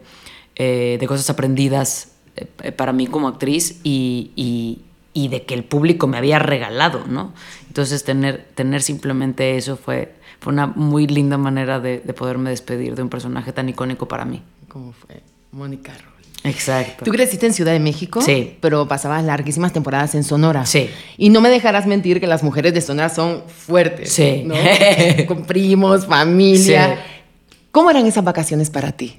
eh, 0.57 0.99
de 1.01 1.07
cosas 1.07 1.29
aprendidas 1.31 2.13
eh, 2.37 2.73
para 2.73 2.93
mí 2.93 3.07
como 3.07 3.29
actriz 3.29 3.81
y, 3.83 4.31
y, 4.37 4.83
y 5.15 5.29
de 5.29 5.45
que 5.45 5.55
el 5.55 5.65
público 5.65 6.07
me 6.07 6.19
había 6.19 6.39
regalado, 6.39 7.05
¿no? 7.09 7.33
Entonces 7.69 8.05
tener, 8.05 8.47
tener 8.55 8.83
simplemente 8.83 9.57
eso 9.57 9.77
fue, 9.77 10.15
fue 10.41 10.53
una 10.53 10.67
muy 10.67 11.07
linda 11.07 11.39
manera 11.39 11.81
de, 11.81 12.01
de 12.01 12.13
poderme 12.15 12.51
despedir 12.51 12.95
de 12.95 13.03
un 13.03 13.09
personaje 13.09 13.53
tan 13.53 13.69
icónico 13.69 14.07
para 14.09 14.25
mí. 14.25 14.43
¿Cómo 14.69 14.93
fue? 14.93 15.23
Mónica 15.53 15.93
Robles. 15.93 16.15
Exacto. 16.45 17.05
Tú 17.07 17.11
creciste 17.11 17.47
en 17.47 17.55
Ciudad 17.55 17.73
de 17.73 17.81
México, 17.81 18.21
Sí. 18.21 18.57
pero 18.61 18.87
pasabas 18.87 19.25
larguísimas 19.25 19.73
temporadas 19.73 20.15
en 20.15 20.25
Sonora. 20.25 20.67
Sí. 20.67 20.91
Y 21.17 21.31
no 21.31 21.41
me 21.41 21.49
dejarás 21.49 21.87
mentir 21.87 22.21
que 22.21 22.27
las 22.27 22.43
mujeres 22.43 22.75
de 22.75 22.83
Sonora 22.83 23.09
son 23.09 23.45
fuertes. 23.49 24.13
Sí. 24.13 24.43
¿no? 24.45 24.55
Con 25.27 25.45
primos, 25.45 26.07
familia. 26.07 26.97
Sí. 26.97 27.55
¿Cómo 27.71 27.91
eran 27.91 28.05
esas 28.07 28.25
vacaciones 28.25 28.69
para 28.69 28.93
ti? 28.93 29.19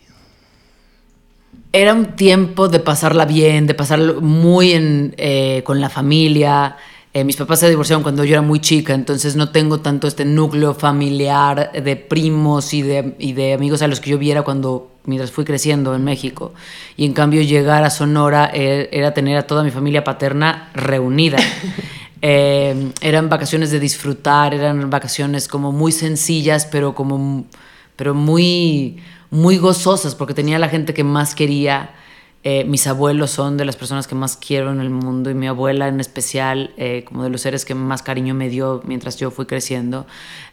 Era 1.71 1.93
un 1.93 2.15
tiempo 2.15 2.69
de 2.69 2.79
pasarla 2.79 3.25
bien, 3.25 3.67
de 3.67 3.73
pasarlo 3.73 4.21
muy 4.21 4.71
en, 4.71 5.13
eh, 5.17 5.61
con 5.65 5.81
la 5.81 5.89
familia. 5.89 6.77
Eh, 7.15 7.23
mis 7.23 7.37
papás 7.37 7.61
se 7.61 7.69
divorciaron 7.69 8.03
cuando 8.03 8.25
yo 8.25 8.33
era 8.33 8.41
muy 8.41 8.59
chica, 8.59 8.93
entonces 8.93 9.37
no 9.37 9.47
tengo 9.47 9.79
tanto 9.79 10.05
este 10.05 10.25
núcleo 10.25 10.73
familiar 10.73 11.71
de 11.71 11.95
primos 11.95 12.73
y 12.73 12.81
de, 12.81 13.15
y 13.19 13.31
de 13.31 13.53
amigos 13.53 13.81
a 13.81 13.87
los 13.87 14.01
que 14.01 14.09
yo 14.09 14.17
viera 14.17 14.41
cuando 14.41 14.91
mientras 15.05 15.31
fui 15.31 15.45
creciendo 15.45 15.95
en 15.95 16.03
México. 16.03 16.53
Y 16.97 17.05
en 17.05 17.13
cambio 17.13 17.41
llegar 17.41 17.85
a 17.85 17.89
Sonora 17.89 18.51
eh, 18.53 18.89
era 18.91 19.13
tener 19.13 19.37
a 19.37 19.47
toda 19.47 19.63
mi 19.63 19.71
familia 19.71 20.03
paterna 20.03 20.69
reunida. 20.73 21.37
Eh, 22.27 22.91
eran 23.01 23.29
vacaciones 23.29 23.69
de 23.69 23.79
disfrutar, 23.79 24.55
eran 24.55 24.89
vacaciones 24.89 25.47
como 25.47 25.71
muy 25.71 25.91
sencillas, 25.91 26.65
pero 26.65 26.95
como 26.95 27.45
pero 27.95 28.15
muy 28.15 28.97
muy 29.29 29.57
gozosas 29.57 30.15
porque 30.15 30.33
tenía 30.33 30.57
la 30.57 30.69
gente 30.69 30.95
que 30.95 31.03
más 31.03 31.35
quería. 31.35 31.91
Eh, 32.47 32.63
mis 32.63 32.85
abuelos 32.85 33.31
son 33.31 33.57
de 33.57 33.65
las 33.65 33.75
personas 33.75 34.05
que 34.05 34.13
más 34.13 34.37
quiero 34.37 34.71
en 34.71 34.79
el 34.79 34.91
mundo 34.91 35.31
y 35.31 35.33
mi 35.33 35.47
abuela 35.47 35.87
en 35.87 35.99
especial, 35.99 36.69
eh, 36.77 37.03
como 37.07 37.23
de 37.23 37.31
los 37.31 37.41
seres 37.41 37.65
que 37.65 37.73
más 37.73 38.03
cariño 38.03 38.35
me 38.35 38.49
dio 38.49 38.83
mientras 38.85 39.17
yo 39.17 39.31
fui 39.31 39.47
creciendo. 39.47 40.05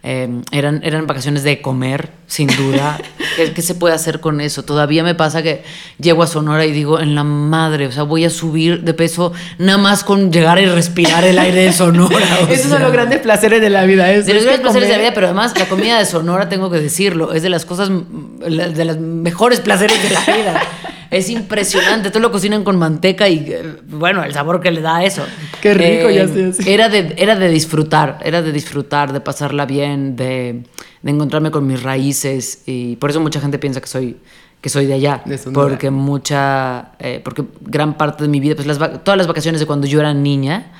Eh, 0.03 0.41
eran, 0.53 0.81
eran 0.85 1.07
vacaciones 1.07 1.43
de 1.43 1.61
comer, 1.61 2.09
sin 2.27 2.47
duda. 2.49 2.99
¿Qué, 3.37 3.53
¿Qué 3.53 3.61
se 3.61 3.75
puede 3.75 3.95
hacer 3.95 4.21
con 4.21 4.41
eso? 4.41 4.63
Todavía 4.63 5.05
me 5.05 5.15
pasa 5.15 5.43
que 5.43 5.65
llego 6.01 6.23
a 6.23 6.27
Sonora 6.27 6.65
y 6.65 6.73
digo, 6.73 6.99
en 6.99 7.15
la 7.15 7.25
madre, 7.25 7.89
o 7.89 7.93
sea, 7.93 8.05
voy 8.05 8.25
a 8.25 8.31
subir 8.31 8.85
de 8.85 8.95
peso 8.95 9.35
nada 9.59 9.77
más 9.77 10.03
con 10.03 10.33
llegar 10.33 10.59
y 10.61 10.65
respirar 10.65 11.25
el 11.25 11.39
aire 11.39 11.65
de 11.65 11.73
Sonora. 11.75 12.27
Esos 12.49 12.71
son 12.71 12.81
los 12.81 12.91
grandes 12.91 13.21
placeres 13.21 13.61
de 13.61 13.69
la 13.69 13.85
vida. 13.85 14.11
Eso, 14.11 14.29
De 14.29 14.33
los 14.33 14.45
es 14.45 14.49
grandes 14.49 14.63
placeres 14.63 14.89
de 14.89 14.95
la 14.95 15.01
vida, 15.03 15.13
pero 15.15 15.27
además 15.27 15.53
la 15.59 15.67
comida 15.67 15.99
de 15.99 16.07
Sonora, 16.07 16.49
tengo 16.49 16.71
que 16.71 16.81
decirlo, 16.81 17.35
es 17.35 17.43
de 17.43 17.51
las 17.51 17.67
cosas, 17.67 17.91
de 17.91 18.85
los 18.87 18.97
mejores 18.97 19.61
placeres 19.61 20.03
de 20.03 20.09
la 20.09 20.21
vida. 20.21 20.63
Es 21.13 21.29
impresionante, 21.29 22.11
todo 22.11 22.21
lo 22.21 22.33
cocinan 22.33 22.65
con 22.65 22.79
manteca 22.79 23.29
y 23.29 23.45
eh, 23.49 23.77
bueno, 23.87 24.25
el 24.25 24.33
sabor 24.33 24.61
que 24.61 24.71
le 24.71 24.81
da 24.81 25.05
eso. 25.05 25.25
Qué 25.61 25.75
rico, 25.75 26.11
ya 26.11 26.27
sé, 26.27 26.53
sí. 26.55 26.71
Era 26.71 26.89
de, 26.89 27.15
era 27.19 27.37
de 27.37 27.49
disfrutar, 27.49 28.19
era 28.25 28.43
de 28.43 28.51
disfrutar, 28.51 29.13
de 29.13 29.21
pasarla 29.21 29.67
bien, 29.67 30.17
de, 30.17 30.63
de 31.03 31.11
encontrarme 31.11 31.51
con 31.51 31.67
mis 31.67 31.83
raíces 31.83 32.63
y 32.67 32.97
por 32.97 33.11
eso 33.11 33.21
mucha 33.21 33.41
gente 33.41 33.59
piensa 33.59 33.81
que 33.81 33.89
soy 33.89 34.17
que 34.63 34.69
soy 34.69 34.87
de 34.87 34.95
allá, 34.95 35.23
De 35.27 35.39
porque 35.53 35.91
mucha, 35.91 36.93
eh, 37.01 37.21
porque 37.23 37.45
gran 37.61 37.95
parte 37.95 38.23
de 38.23 38.29
mi 38.29 38.39
vida, 38.39 38.55
pues 38.55 38.69
las, 38.69 38.79
todas 39.03 39.19
las 39.19 39.27
vacaciones 39.27 39.61
de 39.61 39.67
cuando 39.67 39.89
yo 39.89 39.99
era 39.99 40.15
niña, 40.15 40.71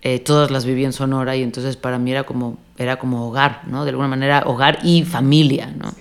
eh, 0.00 0.18
todas 0.20 0.50
las 0.50 0.64
viví 0.64 0.86
en 0.86 0.94
Sonora 0.94 1.36
y 1.36 1.42
entonces 1.42 1.76
para 1.76 1.98
mí 1.98 2.10
era 2.10 2.24
como, 2.24 2.56
era 2.78 2.98
como 2.98 3.28
hogar, 3.28 3.60
¿no? 3.66 3.84
De 3.84 3.90
alguna 3.90 4.08
manera 4.08 4.44
hogar 4.46 4.78
y 4.82 5.04
familia, 5.04 5.70
¿no? 5.76 5.92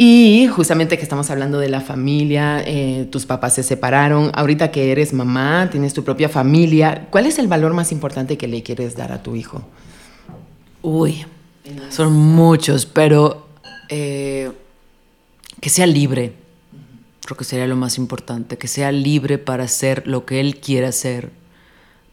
Y 0.00 0.46
justamente 0.46 0.96
que 0.96 1.02
estamos 1.02 1.28
hablando 1.28 1.58
de 1.58 1.68
la 1.68 1.80
familia, 1.80 2.62
eh, 2.64 3.08
tus 3.10 3.26
papás 3.26 3.56
se 3.56 3.64
separaron, 3.64 4.30
ahorita 4.32 4.70
que 4.70 4.92
eres 4.92 5.12
mamá, 5.12 5.68
tienes 5.72 5.92
tu 5.92 6.04
propia 6.04 6.28
familia, 6.28 7.08
¿cuál 7.10 7.26
es 7.26 7.40
el 7.40 7.48
valor 7.48 7.74
más 7.74 7.90
importante 7.90 8.38
que 8.38 8.46
le 8.46 8.62
quieres 8.62 8.94
dar 8.94 9.10
a 9.10 9.24
tu 9.24 9.34
hijo? 9.34 9.66
Uy, 10.82 11.26
son 11.90 12.12
muchos, 12.12 12.86
pero 12.86 13.48
eh, 13.88 14.52
que 15.60 15.68
sea 15.68 15.86
libre. 15.86 16.32
Creo 17.24 17.36
que 17.36 17.44
sería 17.44 17.66
lo 17.66 17.74
más 17.74 17.98
importante, 17.98 18.56
que 18.56 18.68
sea 18.68 18.92
libre 18.92 19.36
para 19.36 19.64
hacer 19.64 20.06
lo 20.06 20.24
que 20.24 20.38
él 20.38 20.60
quiera 20.60 20.90
hacer, 20.90 21.32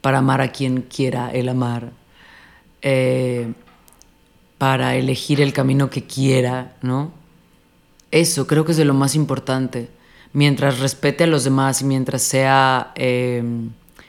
para 0.01 0.17
amar 0.17 0.41
a 0.41 0.51
quien 0.51 0.81
quiera 0.81 1.29
él 1.29 1.49
amar, 1.49 1.91
eh, 2.81 3.53
para 4.57 4.95
elegir 4.95 5.39
el 5.39 5.53
camino 5.53 5.91
que 5.91 6.03
quiera, 6.03 6.73
¿no? 6.81 7.24
Eso 8.15 8.47
creo 8.47 8.63
que 8.63 8.71
es 8.71 8.77
de 8.77 8.85
lo 8.85 8.93
más 8.93 9.13
importante. 9.13 9.89
Mientras 10.31 10.79
respete 10.79 11.25
a 11.25 11.27
los 11.27 11.43
demás 11.43 11.81
y 11.81 11.83
mientras 11.83 12.21
sea 12.21 12.93
eh, 12.95 13.43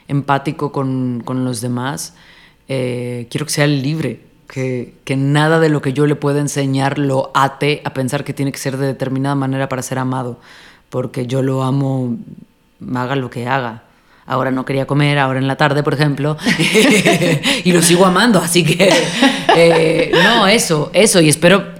empático 0.07 0.71
con, 0.71 1.21
con 1.25 1.43
los 1.43 1.59
demás, 1.59 2.13
eh, 2.69 3.27
quiero 3.29 3.45
que 3.45 3.51
sea 3.51 3.67
libre. 3.67 4.21
Que, 4.47 4.93
que 5.03 5.17
nada 5.17 5.59
de 5.59 5.67
lo 5.67 5.81
que 5.81 5.91
yo 5.91 6.07
le 6.07 6.15
pueda 6.15 6.39
enseñar 6.39 6.99
lo 6.99 7.31
ate 7.33 7.81
a 7.83 7.93
pensar 7.93 8.23
que 8.23 8.33
tiene 8.33 8.53
que 8.53 8.59
ser 8.59 8.77
de 8.77 8.87
determinada 8.87 9.35
manera 9.35 9.67
para 9.67 9.81
ser 9.81 9.99
amado. 9.99 10.39
Porque 10.89 11.27
yo 11.27 11.41
lo 11.41 11.63
amo, 11.63 12.15
haga 12.95 13.17
lo 13.17 13.29
que 13.29 13.45
haga. 13.45 13.83
Ahora 14.25 14.51
no 14.51 14.63
quería 14.63 14.87
comer, 14.87 15.19
ahora 15.19 15.39
en 15.39 15.47
la 15.47 15.57
tarde, 15.57 15.83
por 15.83 15.93
ejemplo, 15.93 16.37
y 17.65 17.71
lo 17.73 17.81
sigo 17.81 18.05
amando, 18.05 18.39
así 18.39 18.63
que 18.65 18.89
eh, 19.55 20.11
no, 20.13 20.47
eso, 20.47 20.91
eso, 20.93 21.21
y 21.21 21.29
espero, 21.29 21.76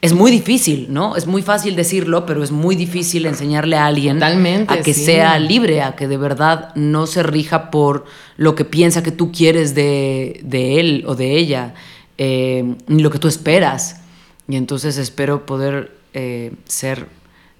es 0.00 0.12
muy 0.12 0.30
difícil, 0.30 0.86
¿no? 0.90 1.16
Es 1.16 1.26
muy 1.26 1.42
fácil 1.42 1.74
decirlo, 1.74 2.24
pero 2.24 2.42
es 2.44 2.52
muy 2.52 2.76
difícil 2.76 3.26
enseñarle 3.26 3.76
a 3.76 3.86
alguien 3.86 4.18
Totalmente, 4.18 4.74
a 4.74 4.82
que 4.82 4.94
sí. 4.94 5.04
sea 5.04 5.38
libre, 5.40 5.82
a 5.82 5.96
que 5.96 6.06
de 6.06 6.16
verdad 6.16 6.72
no 6.76 7.06
se 7.08 7.24
rija 7.24 7.70
por 7.70 8.04
lo 8.36 8.54
que 8.54 8.64
piensa 8.64 9.02
que 9.02 9.10
tú 9.10 9.32
quieres 9.32 9.74
de, 9.74 10.40
de 10.44 10.78
él 10.78 11.04
o 11.06 11.16
de 11.16 11.36
ella, 11.36 11.74
eh, 12.16 12.76
ni 12.86 13.02
lo 13.02 13.10
que 13.10 13.18
tú 13.18 13.26
esperas. 13.26 14.00
Y 14.48 14.54
entonces 14.54 14.98
espero 14.98 15.44
poder 15.46 15.92
eh, 16.14 16.52
ser 16.66 17.06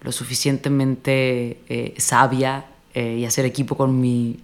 lo 0.02 0.12
suficientemente 0.12 1.58
eh, 1.68 1.94
sabia 1.98 2.66
y 2.94 3.24
hacer 3.26 3.44
equipo 3.44 3.76
con 3.76 4.00
mi, 4.00 4.40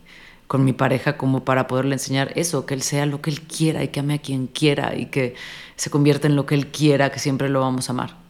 con 0.47 0.65
mi 0.65 0.73
pareja 0.73 1.17
como 1.17 1.45
para 1.45 1.67
poderle 1.67 1.95
enseñar 1.95 2.33
eso, 2.37 2.67
que 2.67 2.75
él 2.75 2.83
sea 2.83 3.07
lo 3.07 3.21
que 3.23 3.31
él 3.31 3.43
quiera 3.43 3.83
y 3.83 3.89
que 3.89 4.01
ame 4.01 4.15
a 4.15 4.19
quien 4.19 4.47
quiera 4.47 4.95
y 4.97 5.07
que 5.07 5.35
se 5.77 5.91
convierta 5.91 6.27
en 6.27 6.37
lo 6.37 6.47
que 6.47 6.55
él 6.55 6.69
quiera, 6.69 7.11
que 7.11 7.19
siempre 7.19 7.49
lo 7.49 7.61
vamos 7.61 7.89
a 7.89 7.93
amar. 7.93 8.24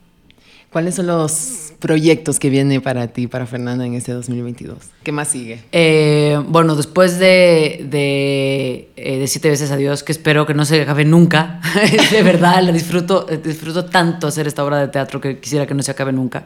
¿Cuáles 0.74 0.96
son 0.96 1.06
los 1.06 1.72
proyectos 1.78 2.40
que 2.40 2.50
vienen 2.50 2.82
para 2.82 3.06
ti, 3.06 3.28
para 3.28 3.46
Fernanda, 3.46 3.86
en 3.86 3.94
este 3.94 4.10
2022? 4.10 4.76
¿Qué 5.04 5.12
más 5.12 5.28
sigue? 5.28 5.62
Eh, 5.70 6.42
bueno, 6.48 6.74
después 6.74 7.20
de, 7.20 7.86
de, 7.88 8.88
eh, 8.96 9.18
de 9.20 9.26
Siete 9.28 9.50
veces 9.50 9.70
Adiós, 9.70 10.02
que 10.02 10.10
espero 10.10 10.46
que 10.46 10.54
no 10.54 10.64
se 10.64 10.82
acabe 10.82 11.04
nunca, 11.04 11.60
de 12.10 12.22
verdad, 12.24 12.60
la 12.60 12.72
disfruto, 12.72 13.24
eh, 13.30 13.36
disfruto 13.40 13.84
tanto 13.84 14.26
hacer 14.26 14.48
esta 14.48 14.64
obra 14.64 14.80
de 14.80 14.88
teatro 14.88 15.20
que 15.20 15.38
quisiera 15.38 15.64
que 15.64 15.74
no 15.74 15.82
se 15.84 15.92
acabe 15.92 16.12
nunca. 16.12 16.44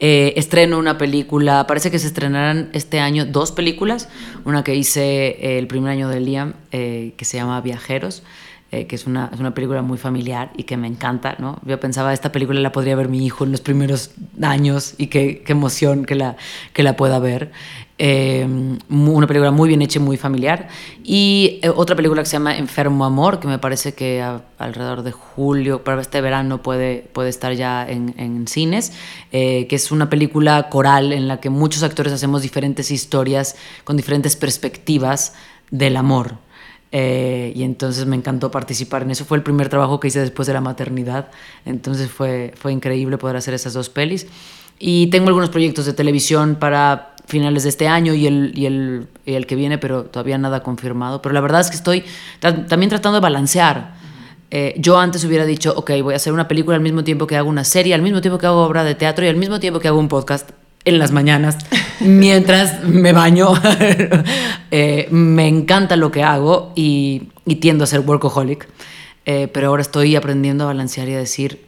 Eh, 0.00 0.32
estreno 0.36 0.78
una 0.78 0.96
película, 0.96 1.66
parece 1.66 1.90
que 1.90 1.98
se 1.98 2.06
estrenarán 2.06 2.70
este 2.72 3.00
año 3.00 3.26
dos 3.26 3.52
películas, 3.52 4.08
una 4.46 4.64
que 4.64 4.74
hice 4.74 5.58
el 5.58 5.66
primer 5.66 5.90
año 5.90 6.08
de 6.08 6.20
Liam, 6.20 6.54
eh, 6.72 7.12
que 7.18 7.26
se 7.26 7.36
llama 7.36 7.60
Viajeros. 7.60 8.22
Eh, 8.70 8.86
que 8.86 8.96
es 8.96 9.06
una, 9.06 9.30
es 9.32 9.40
una 9.40 9.54
película 9.54 9.80
muy 9.82 9.96
familiar 9.98 10.50
y 10.56 10.64
que 10.64 10.76
me 10.76 10.86
encanta, 10.86 11.36
¿no? 11.38 11.58
Yo 11.64 11.80
pensaba, 11.80 12.12
esta 12.12 12.32
película 12.32 12.60
la 12.60 12.70
podría 12.72 12.96
ver 12.96 13.08
mi 13.08 13.24
hijo 13.24 13.44
en 13.44 13.52
los 13.52 13.60
primeros 13.62 14.10
años 14.42 14.94
y 14.98 15.06
qué, 15.06 15.42
qué 15.44 15.52
emoción 15.52 16.04
que 16.04 16.14
la, 16.14 16.36
que 16.74 16.82
la 16.82 16.96
pueda 16.96 17.18
ver. 17.18 17.50
Eh, 18.00 18.46
una 18.90 19.26
película 19.26 19.50
muy 19.50 19.68
bien 19.68 19.82
hecha 19.82 19.98
y 19.98 20.02
muy 20.02 20.16
familiar. 20.16 20.68
Y 21.02 21.58
eh, 21.62 21.70
otra 21.74 21.96
película 21.96 22.22
que 22.22 22.26
se 22.28 22.34
llama 22.34 22.56
Enfermo 22.56 23.04
Amor, 23.04 23.40
que 23.40 23.48
me 23.48 23.58
parece 23.58 23.94
que 23.94 24.22
a- 24.22 24.42
alrededor 24.58 25.02
de 25.02 25.10
julio, 25.12 25.82
para 25.82 26.00
este 26.00 26.20
verano, 26.20 26.62
puede, 26.62 27.08
puede 27.12 27.30
estar 27.30 27.54
ya 27.54 27.88
en, 27.88 28.14
en 28.18 28.46
cines, 28.46 28.92
eh, 29.32 29.66
que 29.68 29.76
es 29.76 29.90
una 29.90 30.10
película 30.10 30.68
coral 30.68 31.12
en 31.12 31.26
la 31.26 31.40
que 31.40 31.50
muchos 31.50 31.82
actores 31.82 32.12
hacemos 32.12 32.42
diferentes 32.42 32.90
historias 32.90 33.56
con 33.84 33.96
diferentes 33.96 34.36
perspectivas 34.36 35.32
del 35.70 35.96
amor. 35.96 36.36
Eh, 36.90 37.52
y 37.54 37.64
entonces 37.64 38.06
me 38.06 38.16
encantó 38.16 38.50
participar 38.50 39.02
en 39.02 39.10
eso. 39.10 39.24
Fue 39.24 39.36
el 39.36 39.42
primer 39.42 39.68
trabajo 39.68 40.00
que 40.00 40.08
hice 40.08 40.20
después 40.20 40.46
de 40.46 40.54
la 40.54 40.60
maternidad. 40.60 41.28
Entonces 41.64 42.10
fue, 42.10 42.52
fue 42.56 42.72
increíble 42.72 43.18
poder 43.18 43.36
hacer 43.36 43.54
esas 43.54 43.72
dos 43.72 43.88
pelis. 43.88 44.26
Y 44.78 45.08
tengo 45.08 45.28
algunos 45.28 45.50
proyectos 45.50 45.86
de 45.86 45.92
televisión 45.92 46.56
para 46.56 47.14
finales 47.26 47.64
de 47.64 47.68
este 47.68 47.88
año 47.88 48.14
y 48.14 48.26
el, 48.26 48.52
y 48.54 48.66
el, 48.66 49.08
el 49.26 49.46
que 49.46 49.54
viene, 49.54 49.76
pero 49.76 50.04
todavía 50.04 50.38
nada 50.38 50.62
confirmado. 50.62 51.20
Pero 51.20 51.34
la 51.34 51.40
verdad 51.40 51.60
es 51.60 51.70
que 51.70 51.76
estoy 51.76 52.04
también 52.40 52.88
tratando 52.88 53.16
de 53.16 53.22
balancear. 53.22 53.98
Eh, 54.50 54.74
yo 54.78 54.98
antes 54.98 55.24
hubiera 55.24 55.44
dicho, 55.44 55.74
ok, 55.76 55.90
voy 56.02 56.14
a 56.14 56.16
hacer 56.16 56.32
una 56.32 56.48
película 56.48 56.76
al 56.76 56.82
mismo 56.82 57.04
tiempo 57.04 57.26
que 57.26 57.36
hago 57.36 57.50
una 57.50 57.64
serie, 57.64 57.92
al 57.92 58.00
mismo 58.00 58.22
tiempo 58.22 58.38
que 58.38 58.46
hago 58.46 58.64
obra 58.64 58.82
de 58.82 58.94
teatro 58.94 59.26
y 59.26 59.28
al 59.28 59.36
mismo 59.36 59.60
tiempo 59.60 59.78
que 59.78 59.88
hago 59.88 59.98
un 59.98 60.08
podcast 60.08 60.50
en 60.88 60.98
las 60.98 61.12
mañanas 61.12 61.56
mientras 62.00 62.84
me 62.84 63.12
baño. 63.12 63.52
Eh, 64.70 65.08
me 65.10 65.48
encanta 65.48 65.96
lo 65.96 66.10
que 66.10 66.22
hago 66.22 66.74
y, 66.76 67.30
tiendo 67.58 67.84
a 67.84 67.86
ser 67.86 68.00
workaholic. 68.00 68.68
Eh, 69.24 69.48
pero 69.48 69.68
ahora 69.68 69.80
estoy 69.80 70.14
aprendiendo 70.14 70.64
a 70.64 70.66
balancear 70.66 71.08
y 71.08 71.14
a 71.14 71.18
decir, 71.18 71.66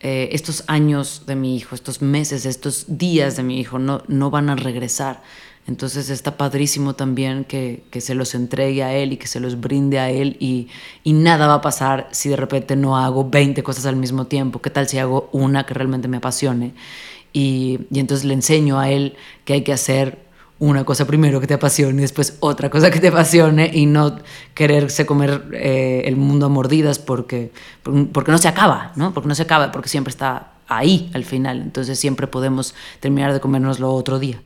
eh, 0.00 0.28
estos 0.32 0.64
años 0.66 1.22
de 1.26 1.36
mi 1.36 1.56
hijo, 1.56 1.74
estos 1.74 2.02
meses, 2.02 2.44
estos 2.44 2.84
días 2.98 3.36
de 3.38 3.42
mi 3.44 3.58
hijo 3.58 3.78
no, 3.78 4.02
no 4.08 4.30
van 4.30 4.50
a 4.50 4.56
regresar. 4.56 5.22
Entonces 5.66 6.10
está 6.10 6.36
padrísimo 6.36 6.94
también 6.94 7.44
que, 7.44 7.84
que, 7.90 8.02
se 8.02 8.14
los 8.14 8.34
entregue 8.34 8.82
a 8.82 8.92
él 8.94 9.14
y 9.14 9.16
que 9.16 9.26
se 9.26 9.40
los 9.40 9.58
brinde 9.58 9.98
a 9.98 10.10
él 10.10 10.36
y, 10.38 10.68
y, 11.02 11.14
nada 11.14 11.46
va 11.46 11.54
a 11.54 11.60
pasar 11.62 12.08
si 12.10 12.28
de 12.28 12.36
repente 12.36 12.76
no 12.76 12.98
hago 12.98 13.30
20 13.30 13.62
cosas 13.62 13.86
al 13.86 13.96
mismo 13.96 14.26
tiempo. 14.26 14.60
¿Qué 14.60 14.68
tal 14.68 14.86
si 14.86 14.98
hago 14.98 15.30
una 15.32 15.64
que 15.64 15.72
realmente 15.72 16.06
me 16.06 16.18
apasione? 16.18 16.74
Y, 17.34 17.80
y 17.90 17.98
entonces 17.98 18.24
le 18.24 18.32
enseño 18.32 18.78
a 18.80 18.88
él 18.88 19.16
que 19.44 19.52
hay 19.52 19.62
que 19.62 19.74
hacer 19.74 20.24
una 20.58 20.84
cosa 20.84 21.06
primero 21.06 21.40
que 21.40 21.46
te 21.46 21.54
apasione, 21.54 22.00
después 22.00 22.36
otra 22.40 22.70
cosa 22.70 22.90
que 22.90 23.00
te 23.00 23.08
apasione 23.08 23.70
y 23.72 23.86
no 23.86 24.18
quererse 24.54 25.04
comer 25.04 25.44
eh, 25.52 26.02
el 26.06 26.16
mundo 26.16 26.46
a 26.46 26.48
mordidas 26.48 26.98
porque, 26.98 27.52
porque 28.12 28.30
no 28.30 28.38
se 28.38 28.48
acaba, 28.48 28.92
¿no? 28.96 29.12
Porque 29.12 29.28
no 29.28 29.34
se 29.34 29.42
acaba, 29.42 29.72
porque 29.72 29.88
siempre 29.88 30.10
está 30.10 30.52
ahí 30.68 31.10
al 31.12 31.24
final. 31.24 31.60
Entonces 31.60 31.98
siempre 31.98 32.26
podemos 32.26 32.74
terminar 33.00 33.32
de 33.32 33.40
comérnoslo 33.40 33.92
otro 33.92 34.18
día. 34.18 34.40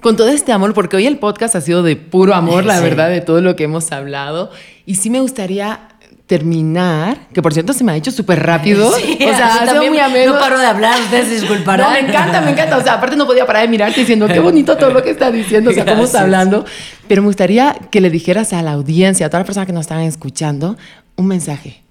Con 0.00 0.16
todo 0.16 0.28
este 0.28 0.52
amor, 0.52 0.74
porque 0.74 0.96
hoy 0.96 1.06
el 1.06 1.18
podcast 1.18 1.56
ha 1.56 1.60
sido 1.60 1.82
de 1.82 1.96
puro 1.96 2.34
amor, 2.34 2.64
la 2.66 2.80
verdad, 2.80 3.10
de 3.10 3.20
todo 3.20 3.40
lo 3.40 3.56
que 3.56 3.64
hemos 3.64 3.90
hablado. 3.90 4.50
Y 4.86 4.96
sí 4.96 5.10
me 5.10 5.20
gustaría 5.20 5.88
terminar, 6.26 7.28
que 7.34 7.42
por 7.42 7.52
cierto 7.52 7.74
se 7.74 7.84
me 7.84 7.92
ha 7.92 7.96
hecho 7.96 8.10
súper 8.10 8.42
rápido. 8.42 8.92
Sí, 9.04 9.18
o 9.20 9.36
sea, 9.36 9.74
muy 9.86 9.98
ameno. 9.98 10.34
No 10.34 10.40
paro 10.40 10.58
de 10.58 10.66
hablar, 10.66 11.00
ustedes 11.02 11.30
disculparán. 11.30 11.86
No, 11.86 11.92
me 11.92 12.08
encanta, 12.08 12.40
me 12.40 12.50
encanta. 12.52 12.78
O 12.78 12.82
sea, 12.82 12.94
aparte 12.94 13.16
no 13.16 13.26
podía 13.26 13.44
parar 13.46 13.62
de 13.62 13.68
mirarte 13.68 14.00
diciendo 14.00 14.26
qué 14.26 14.40
bonito 14.40 14.76
todo 14.76 14.90
lo 14.90 15.02
que 15.02 15.10
está 15.10 15.30
diciendo, 15.30 15.70
o 15.70 15.74
sea, 15.74 15.84
cómo 15.84 16.04
está 16.04 16.22
hablando. 16.22 16.64
Pero 17.08 17.22
me 17.22 17.26
gustaría 17.26 17.74
que 17.90 18.00
le 18.00 18.10
dijeras 18.10 18.52
a 18.52 18.62
la 18.62 18.72
audiencia, 18.72 19.26
a 19.26 19.30
todas 19.30 19.40
las 19.40 19.46
personas 19.46 19.66
que 19.66 19.72
nos 19.72 19.82
están 19.82 20.00
escuchando, 20.00 20.76
un 21.16 21.26
mensaje. 21.26 21.82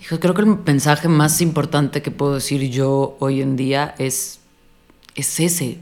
Hijo, 0.00 0.20
creo 0.20 0.34
que 0.34 0.42
el 0.42 0.58
mensaje 0.64 1.08
más 1.08 1.40
importante 1.40 2.02
que 2.02 2.12
puedo 2.12 2.34
decir 2.34 2.70
yo 2.70 3.16
hoy 3.18 3.42
en 3.42 3.56
día 3.56 3.94
es, 3.98 4.38
es 5.16 5.40
ese. 5.40 5.78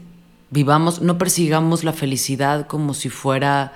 Vivamos, 0.49 1.01
no 1.01 1.17
persigamos 1.17 1.83
la 1.83 1.93
felicidad 1.93 2.65
como 2.65 2.93
si 2.93 3.09
fuera 3.09 3.73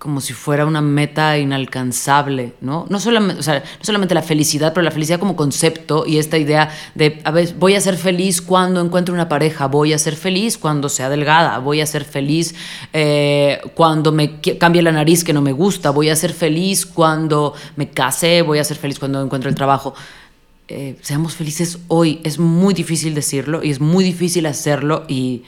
como 0.00 0.22
si 0.22 0.32
fuera 0.32 0.64
una 0.64 0.80
meta 0.80 1.36
inalcanzable, 1.36 2.54
¿no? 2.62 2.86
No 2.88 2.98
solamente, 2.98 3.40
o 3.40 3.42
sea, 3.42 3.58
no 3.58 3.84
solamente 3.84 4.14
la 4.14 4.22
felicidad, 4.22 4.72
pero 4.72 4.82
la 4.82 4.90
felicidad 4.90 5.20
como 5.20 5.36
concepto 5.36 6.06
y 6.06 6.16
esta 6.16 6.38
idea 6.38 6.70
de, 6.94 7.20
a 7.22 7.30
ver, 7.30 7.54
voy 7.58 7.74
a 7.74 7.82
ser 7.82 7.98
feliz 7.98 8.40
cuando 8.40 8.80
encuentre 8.80 9.12
una 9.12 9.28
pareja, 9.28 9.66
voy 9.66 9.92
a 9.92 9.98
ser 9.98 10.16
feliz 10.16 10.56
cuando 10.56 10.88
sea 10.88 11.10
delgada, 11.10 11.58
voy 11.58 11.82
a 11.82 11.86
ser 11.86 12.06
feliz 12.06 12.54
eh, 12.94 13.60
cuando 13.74 14.10
me 14.10 14.40
cambie 14.40 14.80
la 14.80 14.90
nariz 14.90 15.22
que 15.22 15.34
no 15.34 15.42
me 15.42 15.52
gusta, 15.52 15.90
voy 15.90 16.08
a 16.08 16.16
ser 16.16 16.32
feliz 16.32 16.86
cuando 16.86 17.52
me 17.76 17.90
case, 17.90 18.40
voy 18.40 18.58
a 18.58 18.64
ser 18.64 18.78
feliz 18.78 18.98
cuando 18.98 19.22
encuentre 19.22 19.50
el 19.50 19.54
trabajo. 19.54 19.92
Eh, 20.68 20.96
seamos 21.02 21.34
felices 21.34 21.78
hoy. 21.88 22.20
Es 22.24 22.38
muy 22.38 22.72
difícil 22.72 23.14
decirlo 23.14 23.62
y 23.62 23.70
es 23.70 23.80
muy 23.80 24.02
difícil 24.02 24.46
hacerlo 24.46 25.04
y 25.08 25.42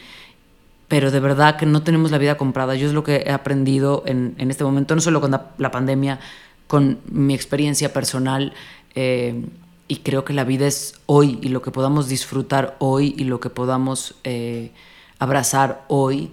pero 0.92 1.11
de 1.11 1.20
verdad 1.20 1.57
que 1.57 1.64
no 1.64 1.83
tenemos 1.83 2.11
la 2.11 2.18
vida 2.18 2.37
comprada. 2.37 2.74
Yo 2.74 2.87
es 2.87 2.92
lo 2.92 3.02
que 3.02 3.24
he 3.24 3.31
aprendido 3.31 4.02
en, 4.05 4.35
en 4.37 4.50
este 4.50 4.62
momento, 4.62 4.94
no 4.94 5.00
solo 5.00 5.22
con 5.22 5.31
la, 5.31 5.70
pandemia, 5.70 6.20
con 6.66 6.98
mi 7.07 7.33
experiencia 7.33 7.94
personal. 7.94 8.52
Eh, 8.94 9.42
y 9.88 9.96
creo 10.00 10.26
que 10.26 10.35
la 10.35 10.44
vida 10.44 10.66
es 10.66 11.00
hoy 11.07 11.38
y 11.40 11.48
lo 11.48 11.62
que 11.62 11.70
podamos 11.70 12.11
disfrutar 12.11 12.76
hoy 12.78 13.14
y 13.16 13.24
lo 13.24 13.40
que 13.40 13.48
podamos 13.48 14.16
eh, 14.24 14.70
abrazar 15.18 15.87
hoy 15.88 16.33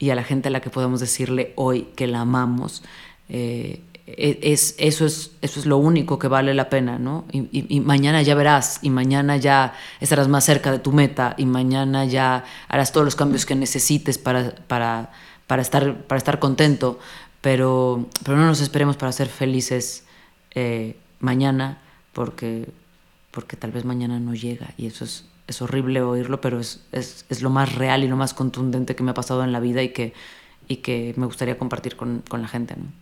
y 0.00 0.10
a 0.10 0.16
la 0.16 0.24
gente 0.24 0.48
a 0.48 0.50
la 0.50 0.60
que 0.60 0.70
podamos 0.70 0.98
decirle 0.98 1.52
hoy 1.54 1.86
que 1.94 2.08
la 2.08 2.22
amamos. 2.22 2.82
Eh, 3.28 3.80
es, 4.16 4.74
eso, 4.78 5.06
es, 5.06 5.32
eso 5.40 5.60
es 5.60 5.66
lo 5.66 5.78
único 5.78 6.18
que 6.18 6.28
vale 6.28 6.54
la 6.54 6.68
pena, 6.70 6.98
¿no? 6.98 7.24
Y, 7.32 7.40
y, 7.50 7.66
y, 7.68 7.80
mañana 7.80 8.22
ya 8.22 8.34
verás, 8.34 8.78
y 8.82 8.90
mañana 8.90 9.36
ya 9.36 9.74
estarás 10.00 10.28
más 10.28 10.44
cerca 10.44 10.72
de 10.72 10.78
tu 10.78 10.92
meta, 10.92 11.34
y 11.36 11.46
mañana 11.46 12.04
ya 12.04 12.44
harás 12.68 12.92
todos 12.92 13.04
los 13.04 13.16
cambios 13.16 13.46
que 13.46 13.54
necesites 13.54 14.18
para, 14.18 14.54
para, 14.66 15.12
para, 15.46 15.62
estar, 15.62 16.02
para 16.04 16.18
estar 16.18 16.38
contento, 16.38 16.98
pero, 17.40 18.06
pero 18.24 18.36
no 18.36 18.46
nos 18.46 18.60
esperemos 18.60 18.96
para 18.96 19.12
ser 19.12 19.28
felices 19.28 20.04
eh, 20.54 20.96
mañana, 21.20 21.78
porque, 22.12 22.68
porque 23.30 23.56
tal 23.56 23.72
vez 23.72 23.84
mañana 23.84 24.20
no 24.20 24.34
llega, 24.34 24.74
y 24.76 24.86
eso 24.86 25.04
es, 25.04 25.26
es 25.46 25.62
horrible 25.62 26.02
oírlo, 26.02 26.40
pero 26.40 26.60
es, 26.60 26.86
es, 26.92 27.26
es, 27.28 27.42
lo 27.42 27.50
más 27.50 27.74
real 27.74 28.04
y 28.04 28.08
lo 28.08 28.16
más 28.16 28.34
contundente 28.34 28.94
que 28.94 29.02
me 29.02 29.10
ha 29.10 29.14
pasado 29.14 29.42
en 29.44 29.52
la 29.52 29.60
vida 29.60 29.82
y 29.82 29.90
que, 29.90 30.14
y 30.68 30.76
que 30.76 31.14
me 31.16 31.26
gustaría 31.26 31.58
compartir 31.58 31.96
con, 31.96 32.22
con 32.28 32.40
la 32.42 32.48
gente, 32.48 32.76
¿no? 32.76 32.99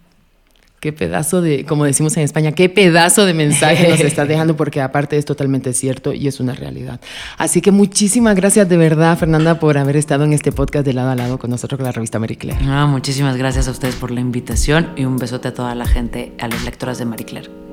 Qué 0.80 0.92
pedazo 0.92 1.40
de, 1.40 1.64
como 1.64 1.84
decimos 1.84 2.16
en 2.16 2.22
España, 2.22 2.52
qué 2.52 2.68
pedazo 2.68 3.26
de 3.26 3.34
mensaje 3.34 3.88
nos 3.88 4.00
estás 4.00 4.28
dejando, 4.28 4.56
porque 4.56 4.80
aparte 4.80 5.16
es 5.16 5.24
totalmente 5.24 5.72
cierto 5.72 6.12
y 6.12 6.28
es 6.28 6.38
una 6.38 6.54
realidad. 6.54 7.00
Así 7.36 7.60
que 7.60 7.72
muchísimas 7.72 8.36
gracias 8.36 8.68
de 8.68 8.76
verdad, 8.76 9.18
Fernanda, 9.18 9.58
por 9.58 9.76
haber 9.76 9.96
estado 9.96 10.24
en 10.24 10.32
este 10.32 10.52
podcast 10.52 10.86
de 10.86 10.92
lado 10.92 11.10
a 11.10 11.16
lado 11.16 11.38
con 11.38 11.50
nosotros, 11.50 11.78
con 11.78 11.86
la 11.86 11.92
revista 11.92 12.18
Marie 12.18 12.36
Claire. 12.36 12.64
No, 12.64 12.86
muchísimas 12.86 13.36
gracias 13.36 13.66
a 13.66 13.72
ustedes 13.72 13.96
por 13.96 14.12
la 14.12 14.20
invitación 14.20 14.90
y 14.96 15.04
un 15.04 15.16
besote 15.16 15.48
a 15.48 15.54
toda 15.54 15.74
la 15.74 15.86
gente, 15.86 16.32
a 16.38 16.46
las 16.46 16.64
lectoras 16.64 16.98
de 16.98 17.04
Marie 17.06 17.26
Claire. 17.26 17.67